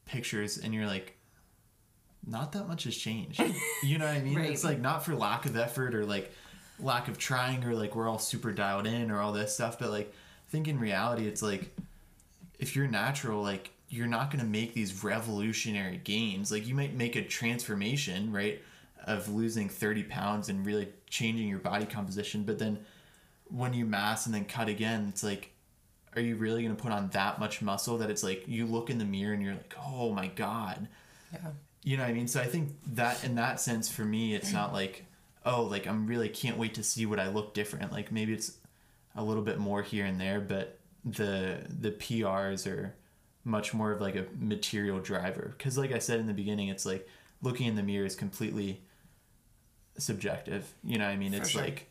[0.07, 1.17] pictures and you're like
[2.27, 3.43] not that much has changed.
[3.83, 4.37] You know what i mean?
[4.37, 4.51] Right.
[4.51, 6.33] it's like not for lack of effort or like
[6.81, 9.91] lack of trying or like we're all super dialed in or all this stuff but
[9.91, 10.13] like
[10.47, 11.77] i think in reality it's like
[12.59, 16.95] if you're natural like you're not going to make these revolutionary gains like you might
[16.95, 18.61] make a transformation right
[19.07, 22.79] of losing 30 pounds and really changing your body composition but then
[23.49, 25.51] when you mass and then cut again it's like
[26.17, 28.89] are you really going to put on that much muscle that it's like you look
[28.91, 30.89] in the mirror and you're like oh my god
[31.35, 31.51] yeah.
[31.83, 32.29] you know what I mean?
[32.29, 35.05] So I think that in that sense for me it's not like
[35.44, 37.92] oh like I'm really can't wait to see what I look different.
[37.92, 38.52] Like maybe it's
[39.16, 42.94] a little bit more here and there, but the the PRs are
[43.44, 46.87] much more of like a material driver cuz like I said in the beginning it's
[46.87, 47.07] like
[47.42, 48.80] looking in the mirror is completely
[49.98, 50.72] subjective.
[50.83, 51.33] You know what I mean?
[51.33, 51.62] For It's sure.
[51.62, 51.88] like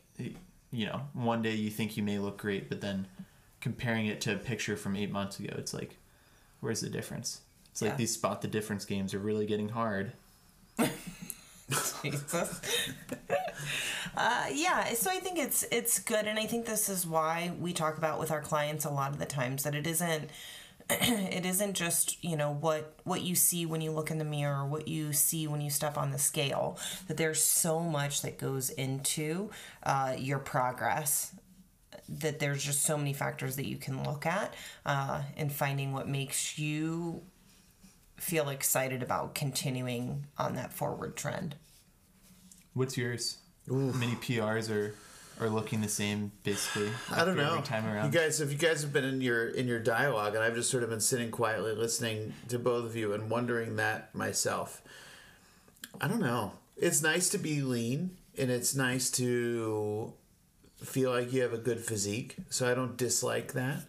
[0.72, 3.06] you know, one day you think you may look great, but then
[3.60, 5.96] comparing it to a picture from 8 months ago, it's like
[6.60, 7.40] where's the difference?
[7.70, 10.12] It's like these spot the difference games are really getting hard.
[12.02, 12.60] Jesus.
[14.16, 17.72] Uh, yeah, so I think it's it's good, and I think this is why we
[17.72, 20.30] talk about with our clients a lot of the times that it isn't
[20.90, 24.64] it isn't just you know what what you see when you look in the mirror
[24.64, 28.70] what you see when you step on the scale that there's so much that goes
[28.70, 29.50] into
[29.82, 31.34] uh, your progress
[32.08, 36.06] that there's just so many factors that you can look at uh, and finding what
[36.06, 37.22] makes you
[38.24, 41.54] feel excited about continuing on that forward trend
[42.74, 43.38] What's yours?
[43.68, 44.94] How many PRs are
[45.40, 46.90] are looking the same basically?
[47.10, 47.52] I don't know.
[47.52, 48.12] Every time around.
[48.12, 50.70] You guys, if you guys have been in your in your dialogue, and I've just
[50.70, 54.82] sort of been sitting quietly listening to both of you and wondering that myself.
[56.00, 56.52] I don't know.
[56.76, 60.12] It's nice to be lean, and it's nice to
[60.82, 62.36] feel like you have a good physique.
[62.50, 63.84] So I don't dislike that.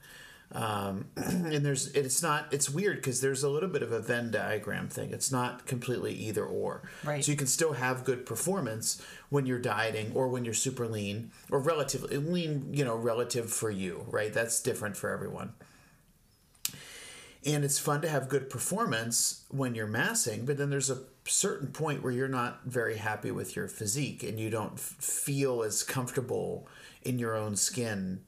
[0.52, 4.32] Um, and there's it's not it's weird because there's a little bit of a Venn
[4.32, 5.12] diagram thing.
[5.12, 6.84] It's not completely either or.
[7.04, 7.24] Right.
[7.24, 11.32] So you can still have good performance when you're dieting or when you're super lean
[11.52, 12.70] or relatively lean.
[12.72, 14.34] You know, relative for you, right?
[14.34, 15.54] That's different for everyone.
[17.46, 21.68] And it's fun to have good performance when you're massing, but then there's a certain
[21.68, 25.84] point where you're not very happy with your physique and you don't f- feel as
[25.84, 26.68] comfortable
[27.04, 28.22] in your own skin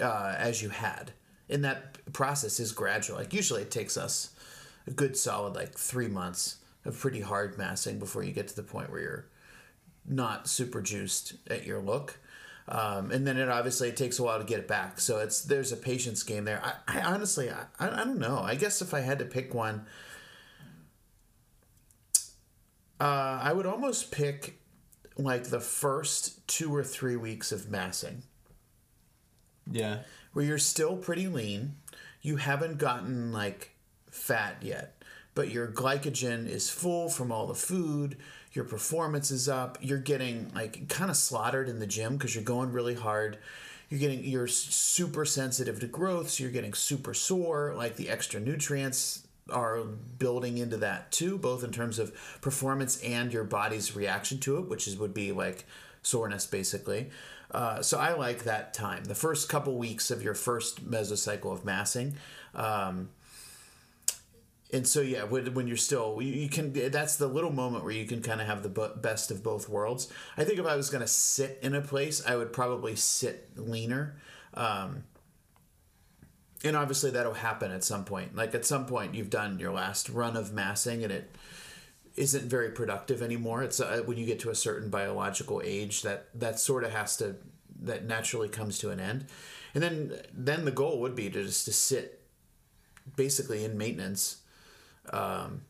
[0.00, 1.12] uh, as you had.
[1.48, 3.16] And that process is gradual.
[3.18, 4.30] Like usually it takes us
[4.86, 8.62] a good solid like three months of pretty hard massing before you get to the
[8.62, 9.26] point where you're
[10.06, 12.18] not super juiced at your look.
[12.66, 15.00] Um, and then it obviously it takes a while to get it back.
[15.00, 16.62] So it's there's a patience game there.
[16.64, 18.38] I, I honestly I, I don't know.
[18.38, 19.86] I guess if I had to pick one,
[23.00, 24.60] uh, I would almost pick
[25.18, 28.22] like the first two or three weeks of massing
[29.70, 29.98] yeah.
[30.32, 31.76] where you're still pretty lean.
[32.22, 33.70] You haven't gotten like
[34.10, 35.02] fat yet,
[35.34, 38.16] but your glycogen is full from all the food.
[38.52, 39.78] Your performance is up.
[39.80, 43.38] You're getting like kind of slaughtered in the gym because you're going really hard.
[43.90, 47.74] You're getting you're super sensitive to growth, so you're getting super sore.
[47.76, 49.80] Like the extra nutrients are
[50.18, 54.68] building into that too, both in terms of performance and your body's reaction to it,
[54.68, 55.66] which is would be like
[56.02, 57.10] soreness basically.
[57.50, 61.64] Uh, so I like that time, the first couple weeks of your first mesocycle of
[61.64, 62.16] massing.
[62.54, 63.10] Um,
[64.72, 66.72] and so yeah, when, when you're still, you, you can.
[66.90, 70.12] That's the little moment where you can kind of have the best of both worlds.
[70.36, 73.50] I think if I was going to sit in a place, I would probably sit
[73.56, 74.16] leaner.
[74.54, 75.04] Um,
[76.64, 78.34] and obviously that'll happen at some point.
[78.34, 81.30] Like at some point, you've done your last run of massing, and it
[82.16, 83.62] isn't very productive anymore.
[83.62, 87.16] It's uh, when you get to a certain biological age that that sort of has
[87.18, 87.36] to
[87.82, 89.26] that naturally comes to an end,
[89.74, 92.20] and then then the goal would be to just to sit
[93.16, 94.38] basically in maintenance,
[95.12, 95.62] um,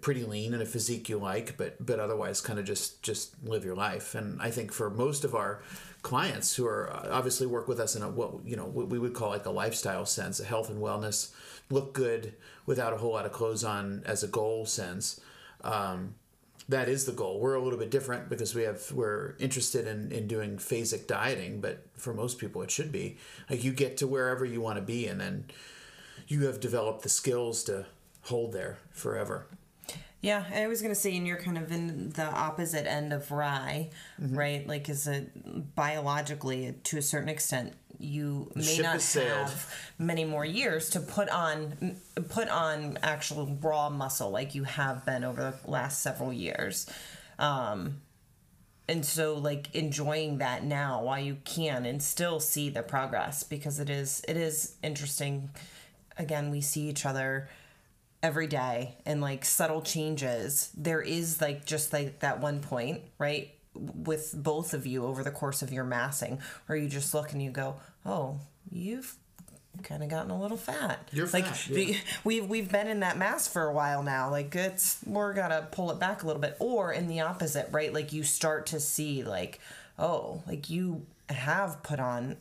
[0.00, 3.64] pretty lean in a physique you like, but but otherwise kind of just just live
[3.64, 4.14] your life.
[4.14, 5.62] And I think for most of our
[6.02, 9.14] clients who are obviously work with us in a what you know what we would
[9.14, 11.32] call like a lifestyle sense, a health and wellness,
[11.70, 12.34] look good
[12.64, 15.20] without a whole lot of clothes on as a goal sense.
[15.66, 16.14] Um,
[16.68, 17.38] that is the goal.
[17.38, 21.60] We're a little bit different because we have we're interested in, in doing phasic dieting,
[21.60, 24.82] but for most people it should be like you get to wherever you want to
[24.82, 25.44] be, and then
[26.26, 27.86] you have developed the skills to
[28.22, 29.46] hold there forever.
[30.22, 33.90] Yeah, I was gonna say, and you're kind of in the opposite end of rye,
[34.20, 34.36] Mm-hmm.
[34.36, 34.66] right?
[34.66, 35.30] Like, is it
[35.76, 41.96] biologically, to a certain extent, you may not have many more years to put on
[42.28, 46.88] put on actual raw muscle like you have been over the last several years.
[47.38, 48.00] Um,
[48.88, 53.80] and so like enjoying that now while you can and still see the progress because
[53.80, 55.50] it is it is interesting.
[56.18, 57.48] Again we see each other
[58.22, 60.70] every day and like subtle changes.
[60.76, 65.30] There is like just like that one point right with both of you over the
[65.30, 68.38] course of your massing where you just look and you go oh
[68.70, 69.16] you've
[69.82, 71.08] kind of gotten a little fat.
[71.12, 71.76] You're like fat, yeah.
[71.76, 74.30] the- we've we've been in that mass for a while now.
[74.30, 76.56] Like it's we're gotta pull it back a little bit.
[76.58, 77.92] Or in the opposite right?
[77.92, 79.60] Like you start to see like
[79.98, 82.36] oh like you have put on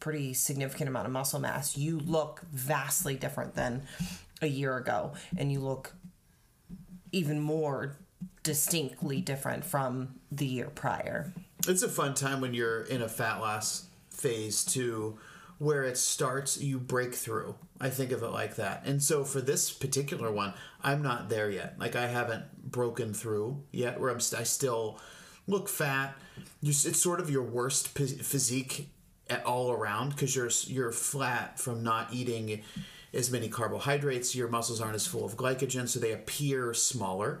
[0.00, 1.76] pretty significant amount of muscle mass.
[1.76, 3.82] You look vastly different than
[4.40, 5.12] a year ago.
[5.36, 5.94] And you look
[7.12, 7.96] even more
[8.42, 11.32] distinctly different from the year prior
[11.68, 15.18] It's a fun time when you're in a fat loss phase too,
[15.58, 17.54] where it starts, you break through.
[17.80, 18.84] I think of it like that.
[18.84, 21.78] And so for this particular one, I'm not there yet.
[21.78, 24.98] Like I haven't broken through yet, where I'm st- I still
[25.46, 26.16] look fat.
[26.62, 28.88] It's sort of your worst physique
[29.30, 32.62] at all around because you're you're flat from not eating
[33.14, 34.34] as many carbohydrates.
[34.34, 37.40] Your muscles aren't as full of glycogen, so they appear smaller.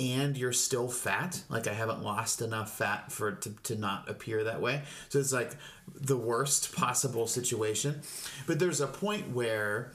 [0.00, 1.42] And you're still fat.
[1.48, 4.82] Like I haven't lost enough fat for it to, to not appear that way.
[5.10, 5.52] So it's like
[5.94, 8.00] the worst possible situation.
[8.46, 9.92] But there's a point where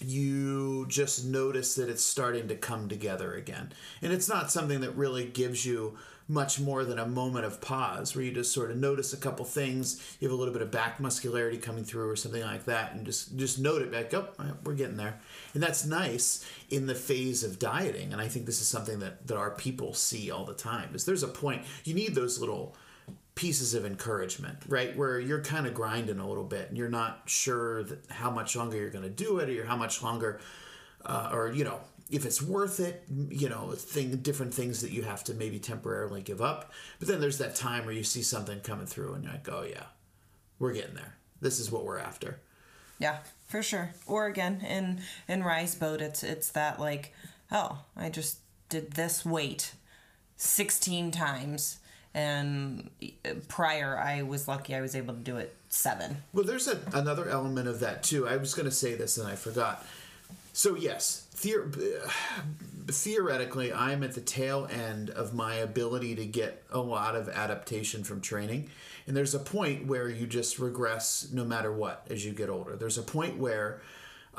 [0.00, 3.72] you just notice that it's starting to come together again.
[4.02, 5.96] And it's not something that really gives you
[6.26, 9.44] much more than a moment of pause where you just sort of notice a couple
[9.44, 10.16] things.
[10.20, 13.04] You have a little bit of back muscularity coming through or something like that and
[13.04, 14.28] just just note it back oh
[14.64, 15.20] we're getting there.
[15.52, 19.26] And that's nice in the phase of dieting and i think this is something that
[19.26, 22.74] that our people see all the time is there's a point you need those little
[23.34, 24.96] pieces of encouragement right?
[24.96, 28.76] Where you're kind of grinding a little bit and you're not sure how much longer
[28.76, 30.40] you're going to do it or how much longer
[31.04, 35.02] uh, or you know if it's worth it, you know, thing different things that you
[35.02, 36.72] have to maybe temporarily give up.
[36.98, 39.62] But then there's that time where you see something coming through and you're like, oh
[39.62, 39.84] yeah,
[40.58, 41.14] we're getting there.
[41.40, 42.40] This is what we're after.
[42.98, 43.90] Yeah, for sure.
[44.06, 47.12] Or again, in in Rise Boat, it's it's that like,
[47.50, 48.38] oh, I just
[48.68, 49.74] did this weight
[50.36, 51.78] sixteen times,
[52.12, 56.18] and uh, prior I was lucky I was able to do it seven.
[56.32, 58.28] Well, there's a, another element of that too.
[58.28, 59.84] I was going to say this and I forgot.
[60.54, 62.08] So yes, theor-
[62.86, 68.04] theoretically, I'm at the tail end of my ability to get a lot of adaptation
[68.04, 68.70] from training.
[69.08, 72.76] And there's a point where you just regress no matter what as you get older.
[72.76, 73.82] There's a point where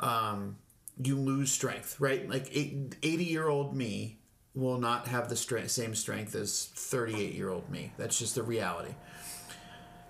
[0.00, 0.56] um,
[1.00, 2.26] you lose strength, right?
[2.26, 4.18] Like 80 year old me
[4.54, 7.92] will not have the same strength as 38 year old me.
[7.98, 8.94] That's just the reality.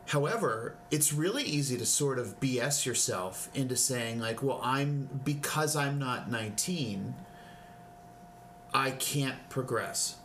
[0.07, 5.75] However, it's really easy to sort of BS yourself into saying, like, well, I'm because
[5.75, 7.15] I'm not 19,
[8.73, 10.17] I can't progress.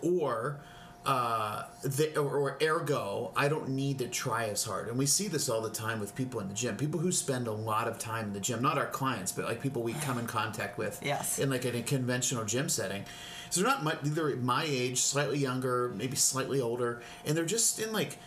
[0.00, 0.60] Or,
[1.04, 4.88] uh, the, or, or ergo, I don't need to try as hard.
[4.88, 6.76] And we see this all the time with people in the gym.
[6.76, 9.60] People who spend a lot of time in the gym, not our clients, but like
[9.60, 11.38] people we come in contact with Yes.
[11.38, 13.04] in like in a conventional gym setting.
[13.50, 17.78] So they're not much, they're my age, slightly younger, maybe slightly older, and they're just
[17.78, 18.18] in like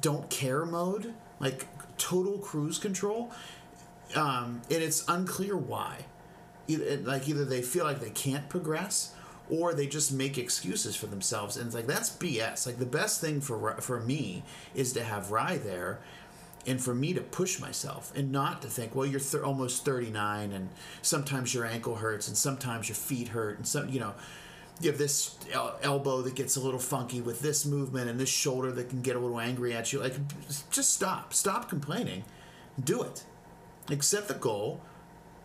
[0.00, 1.66] don't care mode, like
[1.98, 3.30] total cruise control,
[4.14, 6.06] um, and it's unclear why.
[6.68, 9.14] Either, like either they feel like they can't progress,
[9.50, 12.66] or they just make excuses for themselves, and it's like that's BS.
[12.66, 15.98] Like the best thing for for me is to have Rye there,
[16.66, 20.10] and for me to push myself, and not to think, well, you're th- almost thirty
[20.10, 20.68] nine, and
[21.02, 24.14] sometimes your ankle hurts, and sometimes your feet hurt, and some, you know
[24.84, 28.28] you have this el- elbow that gets a little funky with this movement and this
[28.28, 30.00] shoulder that can get a little angry at you.
[30.00, 30.14] Like
[30.70, 31.32] just stop.
[31.32, 32.24] Stop complaining.
[32.82, 33.24] Do it.
[33.90, 34.80] Accept the goal.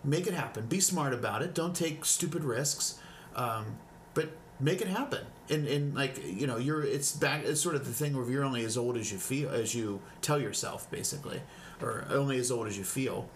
[0.04, 0.68] Make it happen.
[0.68, 1.54] Be smart about it.
[1.54, 3.00] Don't take stupid risks.
[3.36, 3.78] Um,
[4.14, 4.30] but
[4.60, 5.26] make it happen.
[5.50, 8.44] And, and like you know you're it's back it's sort of the thing where you're
[8.44, 11.42] only as old as you feel as you tell yourself basically
[11.82, 13.30] or only as old as you feel.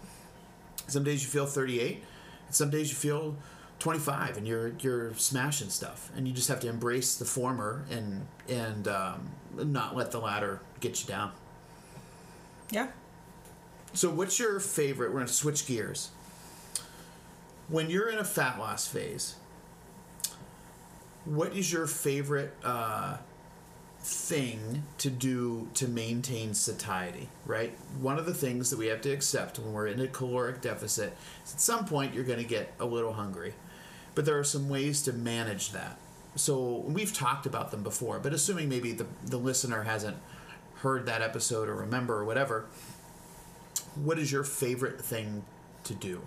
[0.88, 2.02] Some days you feel 38
[2.54, 3.36] some days you feel
[3.82, 8.24] 25 and you're you're smashing stuff and you just have to embrace the former and
[8.48, 11.32] and um, not let the latter get you down.
[12.70, 12.86] Yeah.
[13.92, 16.10] so what's your favorite we're to switch gears.
[17.68, 19.34] When you're in a fat loss phase
[21.24, 23.16] what is your favorite uh,
[23.98, 27.76] thing to do to maintain satiety right?
[28.00, 31.16] One of the things that we have to accept when we're in a caloric deficit
[31.44, 33.54] is at some point you're going to get a little hungry
[34.14, 35.96] but there are some ways to manage that
[36.34, 40.16] so we've talked about them before but assuming maybe the, the listener hasn't
[40.76, 42.66] heard that episode or remember or whatever
[43.94, 45.44] what is your favorite thing
[45.84, 46.22] to do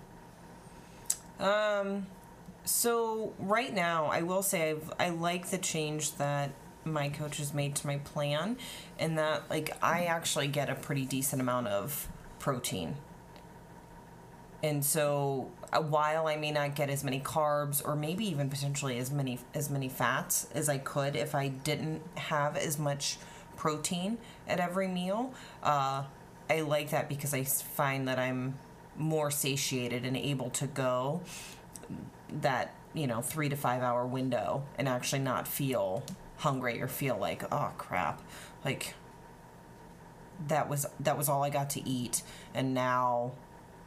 [1.38, 2.06] Um,
[2.64, 6.50] So right now, I will say I've, I like the change that
[6.84, 8.56] my coach has made to my plan,
[8.98, 12.08] and that like I actually get a pretty decent amount of
[12.38, 12.96] protein.
[14.62, 18.98] And so, uh, while I may not get as many carbs, or maybe even potentially
[18.98, 23.18] as many as many fats as I could if I didn't have as much
[23.56, 26.04] protein at every meal, uh,
[26.48, 28.58] I like that because I find that I'm
[28.96, 31.20] more satiated and able to go
[32.40, 36.02] that you know three to five hour window and actually not feel
[36.38, 38.22] hungry or feel like oh crap.
[38.64, 38.94] Like
[40.48, 42.22] that was that was all i got to eat
[42.54, 43.32] and now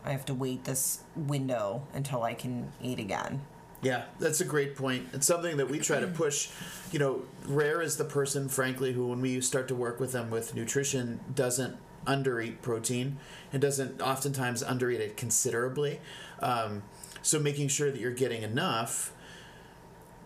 [0.05, 3.41] i have to wait this window until i can eat again
[3.81, 5.07] Yeah, that's a great point.
[5.13, 6.49] It's something that we try to push.
[6.91, 10.29] You know, Rare is the person, frankly, who, when we start to work with them
[10.29, 13.17] with nutrition, doesn't undereat protein
[13.53, 16.01] and doesn't oftentimes undereat it considerably.
[16.41, 16.83] Um,
[17.21, 19.13] so making sure that you're getting enough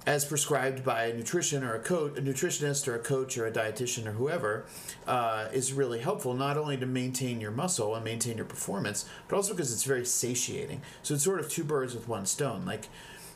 [0.06, 3.51] as prescribed by a nutrition or a coach, a nutritionist or a coach or a
[3.51, 4.66] dietitian or whoever,
[5.08, 6.34] uh, is really helpful.
[6.34, 10.06] Not only to maintain your muscle and maintain your performance, but also because it's very
[10.06, 10.82] satiating.
[11.04, 12.66] So it's sort of two birds with one stone.
[12.66, 12.89] Like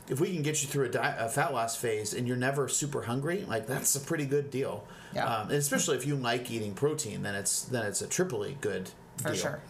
[0.08, 2.68] if we can get you through a, di- a fat loss phase and you're never
[2.68, 4.86] super hungry, like that's a pretty good deal.
[5.14, 5.24] Yeah.
[5.24, 8.90] Um, and especially if you like eating protein, then it's then it's a triply good
[9.16, 9.34] For deal.
[9.34, 9.60] sure.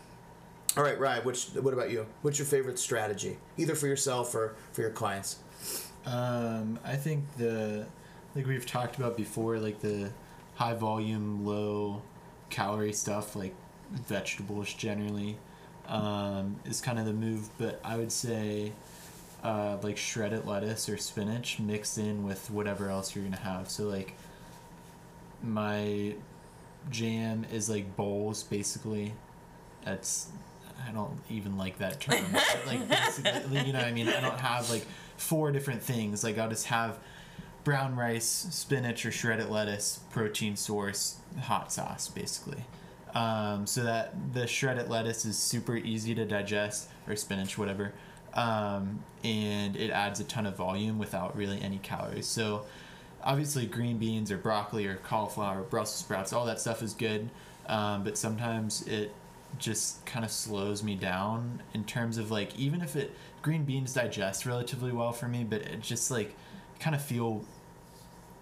[0.77, 1.25] All right, Ryan.
[1.25, 2.07] Which what about you?
[2.23, 5.37] What's your favorite strategy, either for yourself or for your clients?
[6.07, 7.87] Um, I think the
[8.35, 10.11] like we've talked about before, like the
[10.55, 12.03] high volume, low
[12.51, 13.55] calorie stuff, like
[13.91, 15.37] vegetables generally,
[15.87, 17.49] um, is kind of the move.
[17.59, 18.73] But I would say
[19.43, 23.71] uh, like shredded lettuce or spinach mixed in with whatever else you're gonna have.
[23.71, 24.15] So like
[25.43, 26.15] my
[26.91, 29.15] jam is like bowls basically.
[29.85, 30.29] That's
[30.87, 32.25] I don't even like that term.
[32.67, 34.87] like basically, you know, what I mean, I don't have like
[35.19, 36.25] four different things.
[36.25, 36.99] Like I'll just have
[37.65, 42.65] brown rice, spinach, or shredded lettuce, protein source, hot sauce, basically.
[43.15, 47.93] Um, so that the shredded lettuce is super easy to digest, or spinach, whatever,
[48.35, 52.27] um, and it adds a ton of volume without really any calories.
[52.27, 52.65] So
[53.23, 57.29] obviously, green beans or broccoli or cauliflower, Brussels sprouts, all that stuff is good,
[57.67, 59.13] um, but sometimes it
[59.57, 63.95] just kind of slows me down in terms of like even if it green beans
[63.95, 66.35] digest relatively well for me, but it just like
[66.81, 67.45] kind of feel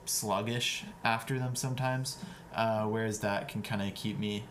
[0.04, 2.18] sluggish after them sometimes.
[2.54, 4.44] Uh, whereas that can kind of keep me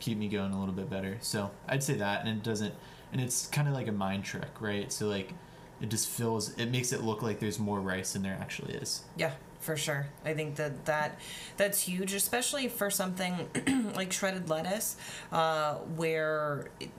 [0.00, 1.18] keep me going a little bit better.
[1.20, 2.74] So I'd say that, and it doesn't,
[3.12, 4.92] and it's kind of like a mind trick, right?
[4.92, 5.34] So like
[5.80, 9.02] it just feels it makes it look like there's more rice than there actually is.
[9.16, 10.06] Yeah, for sure.
[10.24, 11.18] I think that that
[11.56, 13.48] that's huge, especially for something
[13.94, 14.96] like shredded lettuce,
[15.32, 16.90] uh, where it,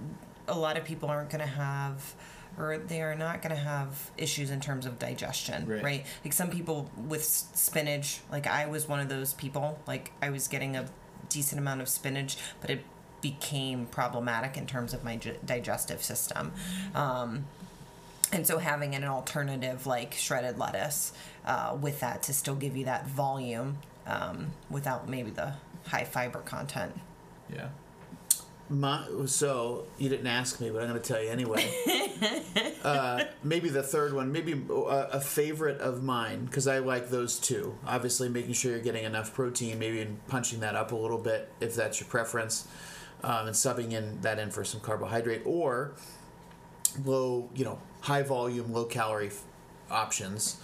[0.47, 2.13] a lot of people aren't going to have.
[2.57, 5.81] Or they are not going to have issues in terms of digestion, Right.
[5.83, 6.05] right.
[6.25, 9.79] Like some people with spinach, like I was one of those people.
[9.87, 10.85] Like I was getting a
[11.29, 12.83] decent amount of spinach, but it
[13.21, 16.51] became problematic in terms of my digestive system.
[16.93, 17.45] Um,
[18.31, 21.13] and so having an alternative like shredded lettuce
[21.45, 25.53] uh, with that to still give you that volume um, without maybe the
[25.87, 26.93] high fiber content.
[27.51, 27.69] Yeah.
[28.71, 31.67] My, so you didn't ask me, but I'm going to tell you anyway.
[32.83, 37.39] uh, maybe the third one, maybe a, a favorite of mine, because I like those
[37.39, 37.75] two.
[37.87, 41.51] Obviously, making sure you're getting enough protein, maybe in punching that up a little bit
[41.59, 42.67] if that's your preference,
[43.23, 45.93] um, and subbing in that in for some carbohydrate, or
[47.03, 49.31] low, you know, high volume, low calorie
[49.89, 50.57] options.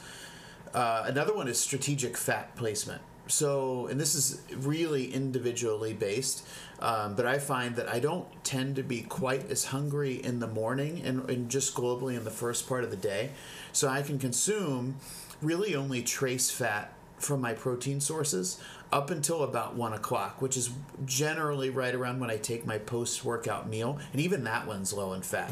[0.74, 3.02] Uh, another one is strategic fat placement.
[3.28, 6.46] So, and this is really individually based,
[6.80, 10.48] um, but I find that I don't tend to be quite as hungry in the
[10.48, 13.32] morning and, and just globally in the first part of the day.
[13.72, 14.98] So I can consume
[15.42, 18.60] really only trace fat from my protein sources
[18.92, 20.70] up until about one o'clock, which is
[21.06, 25.14] generally right around when I take my post workout meal, and even that one's low
[25.14, 25.52] in fat.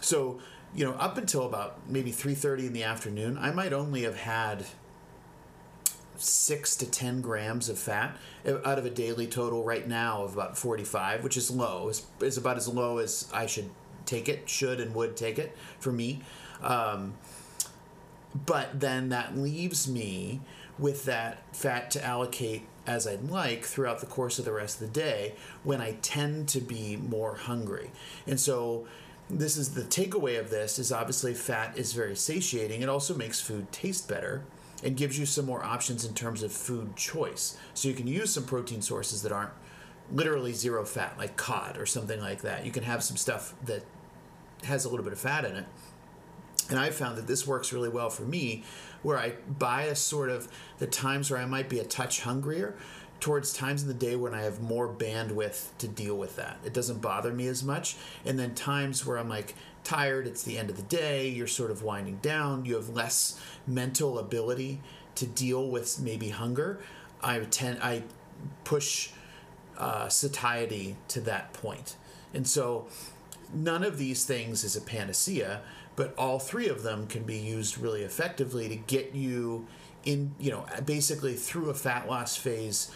[0.00, 0.40] So,
[0.74, 4.16] you know, up until about maybe three thirty in the afternoon, I might only have
[4.16, 4.66] had
[6.16, 8.16] six to ten grams of fat
[8.46, 12.36] out of a daily total right now of about 45 which is low is, is
[12.36, 13.68] about as low as i should
[14.06, 16.22] take it should and would take it for me
[16.62, 17.14] um,
[18.46, 20.40] but then that leaves me
[20.78, 24.92] with that fat to allocate as I'd like throughout the course of the rest of
[24.92, 27.90] the day when I tend to be more hungry.
[28.26, 28.86] And so
[29.30, 32.82] this is the takeaway of this is obviously fat is very satiating.
[32.82, 34.44] It also makes food taste better
[34.82, 37.56] and gives you some more options in terms of food choice.
[37.72, 39.52] So you can use some protein sources that aren't
[40.12, 42.66] literally zero fat like cod or something like that.
[42.66, 43.82] You can have some stuff that
[44.64, 45.64] has a little bit of fat in it.
[46.70, 48.64] And I found that this works really well for me,
[49.02, 50.48] where I bias sort of
[50.78, 52.74] the times where I might be a touch hungrier
[53.24, 56.58] towards times in the day when I have more bandwidth to deal with that.
[56.62, 57.96] It doesn't bother me as much.
[58.26, 61.70] And then times where I'm like tired, it's the end of the day, you're sort
[61.70, 64.82] of winding down, you have less mental ability
[65.14, 66.80] to deal with maybe hunger.
[67.22, 68.02] I tend I
[68.64, 69.08] push
[69.78, 71.96] uh, satiety to that point.
[72.34, 72.88] And so
[73.54, 75.62] none of these things is a panacea,
[75.96, 79.66] but all three of them can be used really effectively to get you
[80.04, 82.90] in, you know, basically through a fat loss phase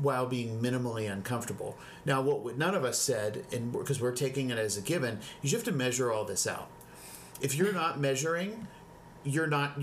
[0.00, 1.76] while being minimally uncomfortable.
[2.04, 5.52] Now, what none of us said, and because we're taking it as a given, is
[5.52, 6.68] you have to measure all this out.
[7.40, 8.66] If you're not measuring,
[9.24, 9.80] you're not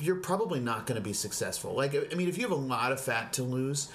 [0.00, 1.74] you're probably not going to be successful.
[1.74, 3.88] Like I mean, if you have a lot of fat to lose,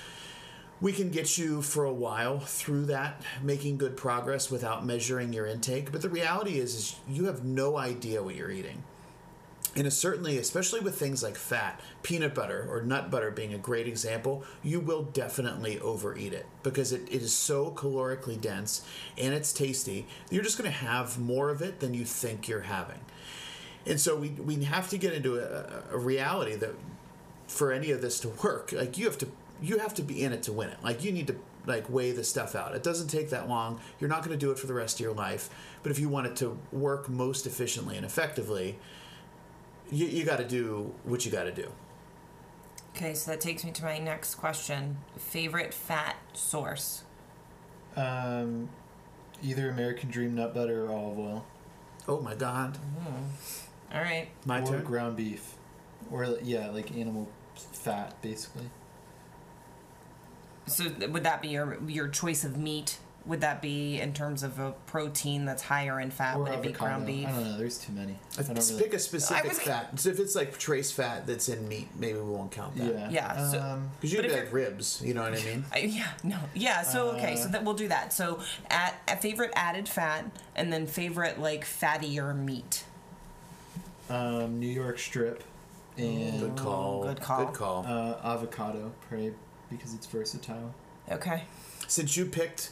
[0.79, 5.45] we can get you for a while through that making good progress without measuring your
[5.45, 8.83] intake but the reality is, is you have no idea what you're eating
[9.75, 13.87] and certainly especially with things like fat peanut butter or nut butter being a great
[13.87, 18.81] example you will definitely overeat it because it, it is so calorically dense
[19.17, 22.61] and it's tasty you're just going to have more of it than you think you're
[22.61, 22.99] having
[23.85, 26.71] and so we we have to get into a, a reality that
[27.47, 29.27] for any of this to work, like you have to
[29.61, 30.77] you have to be in it to win it.
[30.83, 32.75] Like you need to like weigh the stuff out.
[32.75, 33.79] It doesn't take that long.
[33.99, 35.49] You're not going to do it for the rest of your life,
[35.83, 38.77] but if you want it to work most efficiently and effectively,
[39.91, 41.71] you, you got to do what you got to do.
[42.95, 44.97] Okay, so that takes me to my next question.
[45.17, 47.03] Favorite fat source?
[47.95, 48.69] Um,
[49.43, 51.45] either American Dream nut butter or olive oil,
[52.07, 52.77] Oh my God,
[53.93, 54.29] All right.
[54.45, 54.83] my or turn.
[54.83, 55.55] ground beef,
[56.09, 58.69] or yeah, like animal fat, basically.
[60.67, 62.97] So would that be your your choice of meat?
[63.27, 66.37] Would that be in terms of a protein that's higher in fat?
[66.37, 66.85] Or would it be avocado.
[66.85, 67.27] ground beef?
[67.27, 67.57] I don't know.
[67.57, 68.15] There's too many.
[68.37, 68.83] I don't Let's really.
[68.83, 69.99] pick a specific was- fat.
[69.99, 72.93] So if it's like trace fat that's in meat, maybe we won't count that.
[72.93, 73.09] yeah.
[73.09, 75.65] Yeah, so- Um, Because you But could if have ribs, you know what I mean?
[75.73, 76.83] I, yeah, no, yeah.
[76.83, 78.13] So okay, so that we'll do that.
[78.13, 80.23] So at, at favorite added fat,
[80.55, 82.85] and then favorite like fattier meat.
[84.09, 85.43] um, New York strip,
[85.97, 87.03] and Good call.
[87.03, 87.45] good call.
[87.45, 87.85] Good call.
[87.85, 89.33] uh, avocado, probably
[89.69, 90.73] because it's versatile.
[91.11, 91.43] Okay.
[91.87, 92.69] Since you picked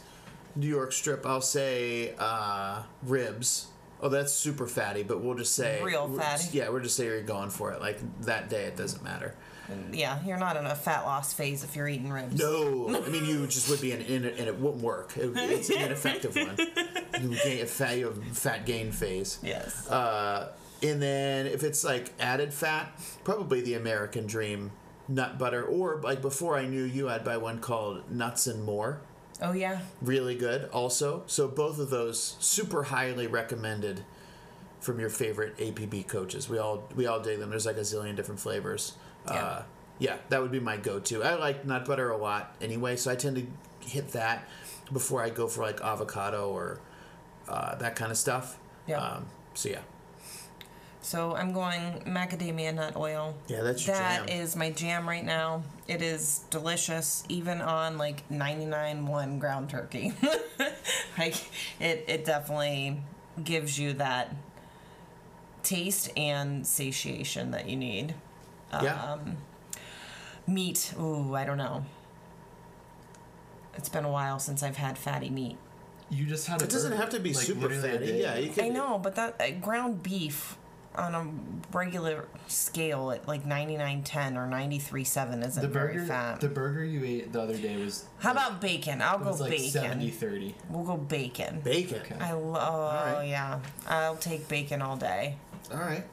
[0.55, 3.67] New York strip, I'll say uh, ribs.
[4.01, 6.49] Oh, that's super fatty, but we'll just say Real fatty.
[6.51, 7.81] Yeah, we're just say you're going for it.
[7.81, 9.35] Like that day, it doesn't matter.
[9.91, 12.39] Yeah, you're not in a fat loss phase if you're eating ribs.
[12.39, 15.17] No, I mean you just would be in, in it, and it wouldn't work.
[15.17, 16.55] It, it's an ineffective one.
[17.21, 19.39] You gain a fat, you have fat gain phase.
[19.41, 19.89] Yes.
[19.89, 20.51] Uh,
[20.83, 22.91] and then if it's like added fat,
[23.23, 24.71] probably the American Dream
[25.07, 29.01] nut butter, or like before I knew you, I'd buy one called Nuts and More.
[29.41, 29.79] Oh yeah.
[30.01, 31.23] Really good, also.
[31.27, 34.03] So both of those super highly recommended
[34.79, 36.47] from your favorite APB coaches.
[36.47, 37.49] We all we all dig them.
[37.49, 38.93] There's like a zillion different flavors.
[39.27, 39.33] Yeah.
[39.33, 39.63] Uh,
[39.97, 41.23] yeah, that would be my go-to.
[41.23, 44.47] I like nut butter a lot anyway, so I tend to hit that
[44.91, 46.79] before I go for like avocado or
[47.47, 48.57] uh, that kind of stuff.
[48.87, 48.99] Yeah.
[48.99, 49.81] Um, so yeah.
[51.15, 53.37] So I'm going macadamia nut oil.
[53.47, 54.37] Yeah, that's your That jam.
[54.37, 55.63] is my jam right now.
[55.87, 60.11] It is delicious, even on like 99.1 ground turkey.
[61.17, 61.35] like
[61.79, 63.01] it, it definitely
[63.41, 64.35] gives you that
[65.63, 68.13] taste and satiation that you need.
[68.73, 69.13] Yeah.
[69.13, 69.37] Um,
[70.45, 71.85] meat, ooh, I don't know.
[73.75, 75.55] It's been a while since I've had fatty meat.
[76.09, 76.61] You just had.
[76.61, 78.17] A It doesn't burger, have to be like, super fatty.
[78.19, 78.65] Yeah, you can.
[78.65, 80.57] I know, but that uh, ground beef
[80.97, 86.39] on a regular scale at like 99.10 or 93.7 isn't The very burger, fat.
[86.41, 88.05] the burger you ate the other day was.
[88.19, 89.01] How about bacon?
[89.01, 89.69] I'll It go was like bacon.
[89.71, 90.55] 70 30.
[90.69, 91.61] We'll go bacon.
[91.63, 91.99] Bacon.
[92.01, 92.15] Okay.
[92.19, 92.61] I love.
[92.73, 93.27] Oh right.
[93.27, 95.37] yeah, I'll take bacon all day.
[95.73, 96.03] All right.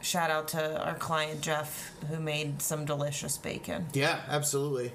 [0.00, 3.86] Shout out to our client Jeff who made some delicious bacon.
[3.92, 4.92] Yeah, absolutely.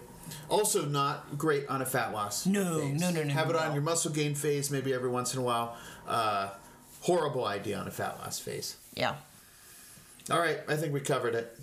[0.49, 2.45] Also, not great on a fat loss.
[2.45, 3.01] No, phase.
[3.01, 3.59] no, no, no, Have it no.
[3.59, 5.75] on your muscle gain phase, maybe every once in a while.
[6.07, 6.49] Uh,
[7.01, 8.77] horrible idea on a fat loss phase.
[8.95, 9.15] Yeah.
[10.31, 11.57] All right, I think we covered it.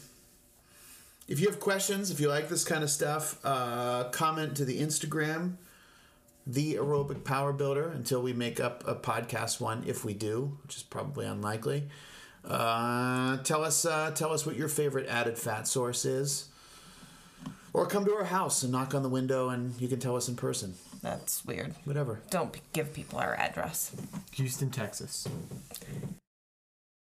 [1.28, 4.80] If you have questions, if you like this kind of stuff, uh, comment to the
[4.80, 5.54] Instagram,
[6.46, 9.84] the aerobic power builder, until we make up a podcast one.
[9.86, 11.84] If we do, which is probably unlikely,
[12.44, 16.48] uh, tell us uh, tell us what your favorite added fat source is,
[17.72, 20.28] or come to our house and knock on the window, and you can tell us
[20.28, 20.74] in person.
[21.00, 21.74] That's weird.
[21.84, 22.20] Whatever.
[22.30, 23.92] Don't give people our address.
[24.32, 25.26] Houston, Texas.